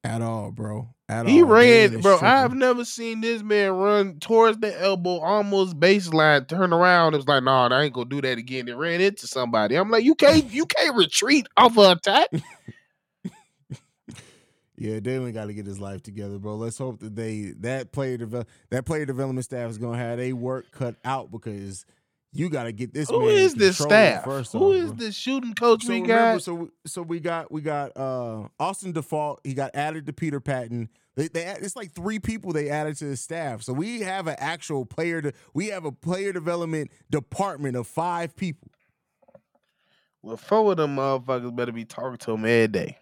At 0.08 0.22
all, 0.22 0.52
bro. 0.52 0.90
At 1.10 1.28
He 1.28 1.44
all. 1.44 1.50
Ran, 1.50 2.00
bro. 2.02 2.18
tripping. 2.18 2.28
I've 2.28 2.54
never 2.54 2.86
seen 2.86 3.22
this 3.22 3.44
man 3.44 3.72
run 3.72 4.20
towards 4.20 4.60
the 4.60 4.80
elbow, 4.82 5.20
almost 5.20 5.80
baseline, 5.80 6.48
turn 6.48 6.74
around. 6.74 7.14
It 7.14 7.18
was 7.18 7.28
like, 7.28 7.44
nah, 7.44 7.68
I 7.68 7.84
ain't 7.84 7.94
gonna 7.94 8.10
do 8.10 8.22
that 8.22 8.38
again. 8.38 8.68
It 8.68 8.78
ran 8.78 9.02
into 9.02 9.28
somebody. 9.28 9.76
I'm 9.76 9.90
like, 9.90 10.04
you 10.04 10.16
can't, 10.16 10.50
you 10.52 10.66
can't 10.66 10.96
retreat 10.96 11.48
off 11.58 11.78
an 11.78 11.92
attack. 11.98 12.30
Yeah, 14.80 15.00
Dalen 15.00 15.32
got 15.34 15.46
to 15.46 15.54
get 15.56 15.66
his 15.66 15.80
life 15.80 16.04
together, 16.04 16.38
bro. 16.38 16.56
Let's 16.56 16.78
hope 16.78 17.00
that 17.00 17.16
they 17.16 17.54
that 17.62 17.92
player 17.92 18.16
develop 18.18 18.48
that 18.70 18.86
player 18.86 19.08
development 19.08 19.44
staff 19.46 19.72
is 19.72 19.80
gonna 19.80 19.98
have 19.98 20.20
a 20.20 20.34
work 20.34 20.72
cut 20.72 20.96
out 21.04 21.32
because 21.32 21.84
you 22.34 22.50
got 22.50 22.64
to 22.64 22.72
get 22.72 22.94
this. 22.94 23.10
Who 23.10 23.28
is 23.30 23.56
this 23.56 23.78
staff? 23.78 24.24
First 24.24 24.54
Who 24.54 24.72
is 24.74 24.94
this 24.94 25.16
shooting 25.16 25.54
coach 25.54 25.84
So 25.84 25.94
we 25.94 26.02
remember, 26.02 26.34
got? 26.36 26.44
so 26.44 26.54
we- 26.54 26.70
so 26.86 27.02
we 27.02 27.20
got 27.20 27.52
we 27.52 27.62
got 27.62 27.96
uh 27.98 28.48
Austin 28.60 28.92
Default. 28.92 29.42
He 29.44 29.54
got 29.54 29.72
added 29.74 30.06
to 30.08 30.14
Peter 30.14 30.40
Patton. 30.40 30.90
They, 31.16 31.30
they 31.30 31.46
it's 31.46 31.76
like 31.76 31.94
three 31.94 32.20
people 32.20 32.54
they 32.54 32.70
added 32.70 32.96
to 32.98 33.06
the 33.06 33.18
staff. 33.18 33.64
So 33.64 33.74
we 33.74 34.02
have 34.02 34.28
an 34.28 34.36
actual 34.38 34.86
player. 34.86 35.22
To, 35.22 35.34
we 35.54 35.68
have 35.68 35.86
a 35.86 35.92
player 35.92 36.32
development 36.32 36.92
department 37.10 37.76
of 37.76 37.88
five 37.88 38.36
people. 38.36 38.70
Well, 40.22 40.38
four 40.38 40.72
of 40.72 40.78
them 40.78 40.96
motherfuckers 40.98 41.56
better 41.56 41.72
be 41.72 41.86
talking 41.86 42.18
to 42.18 42.32
him 42.34 42.46
every 42.46 42.68
day. 42.68 42.98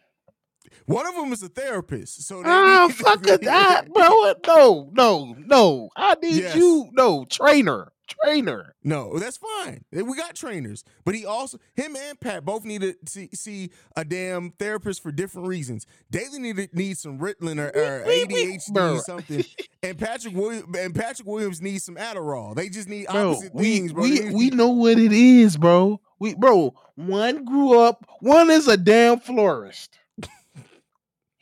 One 0.85 1.05
of 1.05 1.15
them 1.15 1.31
is 1.33 1.41
a 1.43 1.49
therapist. 1.49 2.27
So 2.27 2.41
Oh, 2.45 2.89
fuck 2.89 3.25
I, 3.27 3.81
bro. 3.93 4.33
No, 4.47 4.89
no, 4.93 5.35
no. 5.45 5.89
I 5.95 6.15
need 6.21 6.43
Yes. 6.43 6.55
you. 6.55 6.89
No, 6.93 7.25
trainer, 7.25 7.91
trainer. 8.07 8.75
No, 8.83 9.17
that's 9.17 9.37
fine. 9.37 9.83
We 9.91 10.15
got 10.15 10.35
trainers, 10.35 10.83
but 11.03 11.15
he 11.15 11.25
also 11.25 11.57
him 11.75 11.95
and 11.95 12.19
Pat 12.19 12.45
both 12.45 12.63
need 12.63 12.81
to 12.81 12.95
see, 13.07 13.29
see 13.33 13.71
a 13.95 14.05
damn 14.05 14.51
therapist 14.51 15.01
for 15.01 15.11
different 15.11 15.47
reasons. 15.47 15.85
Daly 16.11 16.39
need 16.39 16.69
needs 16.73 17.01
some 17.01 17.17
Ritalin 17.19 17.59
or, 17.59 17.69
or 17.69 18.05
ADHD 18.05 18.95
or 18.97 18.99
something, 18.99 19.43
and 19.81 19.97
Patrick 19.97 20.35
Williams 20.35 20.77
and 20.77 20.93
Patrick 20.93 21.27
Williams 21.27 21.61
needs 21.61 21.83
some 21.83 21.95
Adderall. 21.95 22.55
They 22.55 22.69
just 22.69 22.87
need 22.89 23.07
Bro, 23.07 23.31
opposite 23.31 23.53
we 23.55 23.77
things, 23.79 23.93
bro. 23.93 24.03
we 24.03 24.29
we 24.33 24.49
know 24.51 24.69
what 24.69 24.97
it 24.99 25.11
is, 25.11 25.57
bro. 25.57 25.99
We 26.19 26.33
bro, 26.35 26.73
one 26.95 27.43
grew 27.43 27.79
up, 27.79 28.05
one 28.21 28.49
is 28.49 28.67
a 28.67 28.77
damn 28.77 29.19
florist. 29.19 29.97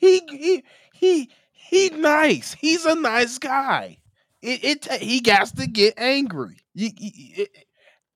He 0.04 0.22
he 0.30 0.64
he 0.94 1.30
he 1.54 1.90
nice. 1.90 2.54
He's 2.54 2.86
a 2.86 2.96
nice 2.96 3.38
guy. 3.38 3.98
It 4.42 4.64
it 4.64 5.02
he 5.02 5.22
got 5.22 5.48
to 5.56 5.68
get 5.68 5.94
angry. 5.98 6.58
You, 6.74 6.90
it, 6.98 7.50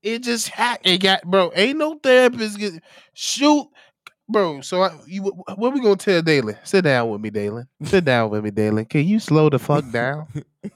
it 0.04 0.24
just 0.24 0.50
ha- 0.50 0.78
it 0.84 0.98
got 1.00 1.24
bro. 1.24 1.52
Ain't 1.56 1.78
no 1.78 1.96
therapist 1.96 2.60
get 2.60 2.74
shoot. 3.14 3.68
Bro, 4.30 4.60
so 4.60 4.82
I, 4.82 4.92
you, 5.06 5.24
what 5.56 5.74
we 5.74 5.80
gonna 5.80 5.96
tell 5.96 6.22
Dalen? 6.22 6.58
Sit 6.66 6.84
down 6.84 7.10
with 7.10 7.22
me, 7.22 7.30
Dalen. 7.30 7.66
Sit 7.84 8.04
down 8.04 8.30
with 8.30 8.44
me, 8.44 8.52
Dalen. 8.52 8.84
Can 8.86 9.08
you 9.08 9.22
slow 9.22 9.50
the 9.50 9.58
fuck 9.58 9.90
down? 9.90 10.28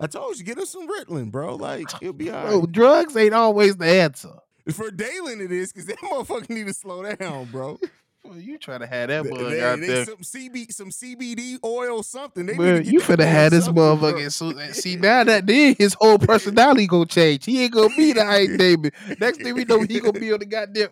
I 0.00 0.08
told 0.08 0.36
you, 0.36 0.44
get 0.44 0.58
us 0.58 0.70
some 0.70 0.88
Ritalin, 0.88 1.30
bro. 1.30 1.54
Like 1.54 1.86
it'll 2.02 2.12
be 2.12 2.30
all 2.32 2.42
Bro, 2.44 2.60
right. 2.60 2.72
drugs 2.72 3.16
ain't 3.16 3.34
always 3.34 3.76
the 3.76 3.86
answer. 3.86 4.32
For 4.72 4.90
Dalen, 4.90 5.40
it 5.40 5.52
is 5.52 5.72
because 5.72 5.86
that 5.86 5.98
motherfucker 5.98 6.50
need 6.50 6.66
to 6.66 6.74
slow 6.74 7.02
down, 7.14 7.44
bro. 7.46 7.78
Well, 8.24 8.38
you 8.38 8.56
try 8.56 8.78
to 8.78 8.86
have 8.86 9.08
that 9.08 9.28
bug 9.28 9.50
they- 9.50 9.60
out 9.62 9.80
they- 9.80 9.86
there. 9.86 10.04
some 10.04 10.18
CB, 10.22 10.72
some 10.72 10.90
CBD 10.90 11.58
oil, 11.64 12.02
something. 12.04 12.46
They 12.46 12.54
Bro, 12.54 12.76
you 12.76 13.00
finna 13.00 13.18
man 13.18 13.28
have 13.28 13.50
this 13.50 13.66
motherfucker. 13.68 14.30
So, 14.32 14.50
uh, 14.56 14.72
see 14.72 14.96
now 14.96 15.24
that 15.24 15.44
then 15.48 15.74
his 15.76 15.94
whole 15.98 16.18
personality 16.18 16.86
gonna 16.86 17.06
change. 17.06 17.44
He 17.44 17.64
ain't 17.64 17.72
gonna 17.72 17.94
be 17.96 18.12
the 18.12 18.24
Ike 18.26 18.56
David. 18.56 18.94
Next 19.20 19.42
thing 19.42 19.54
we 19.54 19.64
know, 19.64 19.80
he 19.80 19.98
gonna 19.98 20.12
be 20.18 20.32
on 20.32 20.38
the 20.38 20.46
goddamn. 20.46 20.90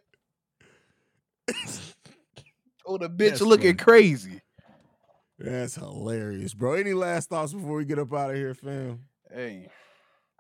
Oh, 2.87 2.99
the 2.99 3.09
bitch 3.09 3.29
That's 3.31 3.41
looking 3.43 3.77
funny. 3.77 3.85
crazy. 4.01 4.41
That's 5.39 5.77
hilarious, 5.77 6.55
bro. 6.55 6.73
Any 6.73 6.93
last 6.93 7.29
thoughts 7.29 7.53
before 7.53 7.77
we 7.77 7.85
get 7.85 8.01
up 8.01 8.13
out 8.13 8.31
of 8.31 8.37
here, 8.37 8.53
fam? 8.53 9.01
Hey, 9.33 9.69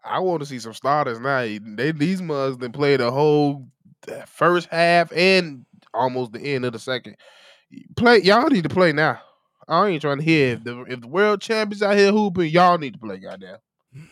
I 0.02 0.18
want 0.18 0.40
to 0.40 0.46
see 0.46 0.58
some 0.58 0.74
starters 0.74 1.20
now. 1.20 1.42
They 1.42 1.92
these 1.92 2.20
mugs 2.20 2.56
then 2.58 2.72
play 2.72 2.96
the 2.96 3.12
whole 3.12 3.68
uh, 4.08 4.22
first 4.26 4.68
half 4.68 5.12
and 5.12 5.64
almost 5.94 6.32
the 6.32 6.40
end 6.40 6.64
of 6.64 6.72
the 6.72 6.78
second. 6.78 7.16
Play 7.96 8.22
y'all 8.22 8.48
need 8.48 8.64
to 8.64 8.68
play 8.68 8.92
now. 8.92 9.20
I 9.68 9.86
ain't 9.88 10.02
trying 10.02 10.18
to 10.18 10.24
hear 10.24 10.54
if 10.54 10.64
the 10.64 10.82
if 10.82 11.00
the 11.00 11.06
world 11.06 11.40
champions 11.40 11.82
out 11.82 11.96
here 11.96 12.10
hooping, 12.10 12.50
y'all 12.50 12.78
need 12.78 12.94
to 12.94 12.98
play, 12.98 13.18
goddamn. 13.18 13.58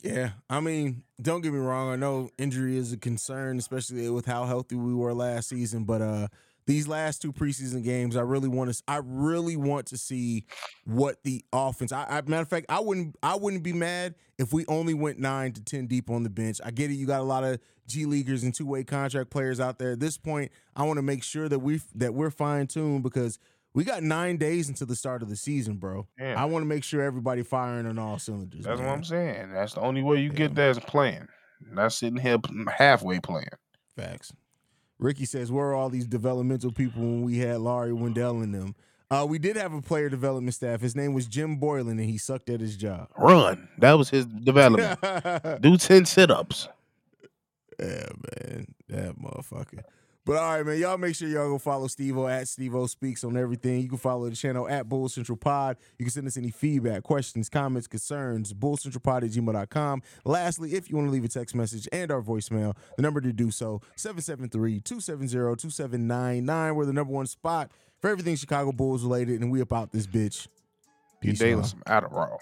Yeah, 0.00 0.30
I 0.48 0.60
mean, 0.60 1.02
don't 1.20 1.40
get 1.40 1.52
me 1.52 1.58
wrong. 1.58 1.90
I 1.90 1.96
know 1.96 2.30
injury 2.38 2.76
is 2.76 2.92
a 2.92 2.96
concern, 2.96 3.58
especially 3.58 4.08
with 4.10 4.26
how 4.26 4.44
healthy 4.44 4.76
we 4.76 4.94
were 4.94 5.12
last 5.12 5.48
season. 5.48 5.82
But 5.82 6.02
uh 6.02 6.28
these 6.68 6.86
last 6.86 7.22
two 7.22 7.32
preseason 7.32 7.82
games, 7.82 8.14
I 8.14 8.20
really 8.20 8.46
want 8.46 8.72
to. 8.72 8.82
I 8.86 9.00
really 9.02 9.56
want 9.56 9.86
to 9.86 9.96
see 9.96 10.44
what 10.84 11.24
the 11.24 11.42
offense. 11.50 11.92
I, 11.92 12.04
I 12.04 12.22
matter 12.26 12.42
of 12.42 12.48
fact, 12.48 12.66
I 12.68 12.78
wouldn't. 12.78 13.16
I 13.22 13.36
wouldn't 13.36 13.62
be 13.62 13.72
mad 13.72 14.14
if 14.38 14.52
we 14.52 14.66
only 14.68 14.92
went 14.92 15.18
nine 15.18 15.52
to 15.52 15.64
ten 15.64 15.86
deep 15.86 16.10
on 16.10 16.24
the 16.24 16.30
bench. 16.30 16.60
I 16.62 16.70
get 16.70 16.90
it. 16.90 16.94
You 16.94 17.06
got 17.06 17.20
a 17.20 17.24
lot 17.24 17.42
of 17.42 17.58
G 17.86 18.04
leaguers 18.04 18.44
and 18.44 18.54
two 18.54 18.66
way 18.66 18.84
contract 18.84 19.30
players 19.30 19.60
out 19.60 19.78
there. 19.78 19.92
At 19.92 20.00
this 20.00 20.18
point, 20.18 20.52
I 20.76 20.82
want 20.82 20.98
to 20.98 21.02
make 21.02 21.24
sure 21.24 21.48
that 21.48 21.58
we 21.60 21.80
that 21.94 22.12
we're 22.12 22.30
fine 22.30 22.66
tuned 22.66 23.02
because 23.02 23.38
we 23.72 23.82
got 23.82 24.02
nine 24.02 24.36
days 24.36 24.68
until 24.68 24.88
the 24.88 24.96
start 24.96 25.22
of 25.22 25.30
the 25.30 25.36
season, 25.36 25.76
bro. 25.78 26.06
I 26.20 26.44
want 26.44 26.62
to 26.64 26.66
make 26.66 26.84
sure 26.84 27.00
everybody 27.00 27.42
firing 27.44 27.86
on 27.86 27.98
all 27.98 28.18
cylinders. 28.18 28.66
That's 28.66 28.78
man. 28.78 28.88
what 28.88 28.94
I'm 28.94 29.04
saying. 29.04 29.52
That's 29.54 29.72
the 29.72 29.80
only 29.80 30.02
way 30.02 30.18
you 30.18 30.30
yeah. 30.32 30.36
get 30.36 30.54
that 30.56 30.70
is 30.70 30.78
playing. 30.80 31.28
Not 31.72 31.94
sitting 31.94 32.18
here 32.18 32.36
halfway 32.76 33.20
playing. 33.20 33.48
Facts. 33.96 34.34
Ricky 34.98 35.24
says, 35.24 35.50
"Where 35.52 35.66
are 35.66 35.74
all 35.74 35.90
these 35.90 36.06
developmental 36.06 36.72
people 36.72 37.02
when 37.02 37.22
we 37.22 37.38
had 37.38 37.58
Lauri 37.58 37.92
Wendell 37.92 38.42
in 38.42 38.52
them?" 38.52 38.74
Uh, 39.10 39.26
we 39.28 39.38
did 39.38 39.56
have 39.56 39.72
a 39.72 39.80
player 39.80 40.10
development 40.10 40.54
staff. 40.54 40.82
His 40.82 40.94
name 40.94 41.14
was 41.14 41.26
Jim 41.26 41.56
Boylan, 41.56 41.98
and 41.98 42.08
he 42.08 42.18
sucked 42.18 42.50
at 42.50 42.60
his 42.60 42.76
job. 42.76 43.08
Run. 43.16 43.68
That 43.78 43.94
was 43.94 44.10
his 44.10 44.26
development. 44.26 45.00
Do 45.62 45.76
ten 45.78 46.04
sit 46.04 46.30
ups. 46.30 46.68
Yeah, 47.78 48.08
man, 48.42 48.74
that 48.88 49.18
motherfucker. 49.18 49.82
But 50.28 50.36
all 50.36 50.56
right, 50.56 50.66
man, 50.66 50.78
y'all 50.78 50.98
make 50.98 51.14
sure 51.14 51.26
y'all 51.26 51.48
go 51.48 51.56
follow 51.56 51.86
Stevo 51.86 52.30
at 52.30 52.44
Stevo 52.44 52.86
Speaks 52.86 53.24
on 53.24 53.34
everything. 53.34 53.80
You 53.80 53.88
can 53.88 53.96
follow 53.96 54.28
the 54.28 54.36
channel 54.36 54.68
at 54.68 54.86
Bull 54.86 55.08
Central 55.08 55.38
Pod. 55.38 55.78
You 55.98 56.04
can 56.04 56.12
send 56.12 56.26
us 56.26 56.36
any 56.36 56.50
feedback, 56.50 57.02
questions, 57.02 57.48
comments, 57.48 57.86
concerns, 57.86 58.52
bullcentralpod 58.52 59.24
at 59.24 59.30
gmail.com. 59.30 60.02
Lastly, 60.26 60.74
if 60.74 60.90
you 60.90 60.96
want 60.96 61.08
to 61.08 61.12
leave 61.12 61.24
a 61.24 61.28
text 61.28 61.54
message 61.54 61.88
and 61.92 62.10
our 62.10 62.20
voicemail, 62.20 62.76
the 62.96 63.02
number 63.02 63.22
to 63.22 63.32
do 63.32 63.50
so, 63.50 63.80
773-270-2799. 63.96 66.74
We're 66.74 66.84
the 66.84 66.92
number 66.92 67.14
one 67.14 67.26
spot 67.26 67.72
for 67.98 68.10
everything 68.10 68.36
Chicago 68.36 68.70
Bulls 68.70 69.04
related, 69.04 69.40
and 69.40 69.50
we 69.50 69.62
about 69.62 69.92
this 69.92 70.06
bitch. 70.06 70.46
Peace 71.22 71.40
you 71.40 71.64
some 71.64 71.80
Adderall. 71.86 72.36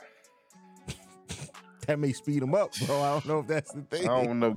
that 1.87 2.01
may 2.01 2.12
speed 2.12 2.42
them 2.42 2.53
up, 2.53 2.72
bro. 2.85 3.01
I 3.01 3.12
don't 3.12 3.27
know 3.27 3.38
if 3.38 3.46
that's 3.46 3.70
the 3.70 3.83
thing. 3.83 4.09
I 4.09 4.25
don't 4.25 4.40
know. 4.40 4.57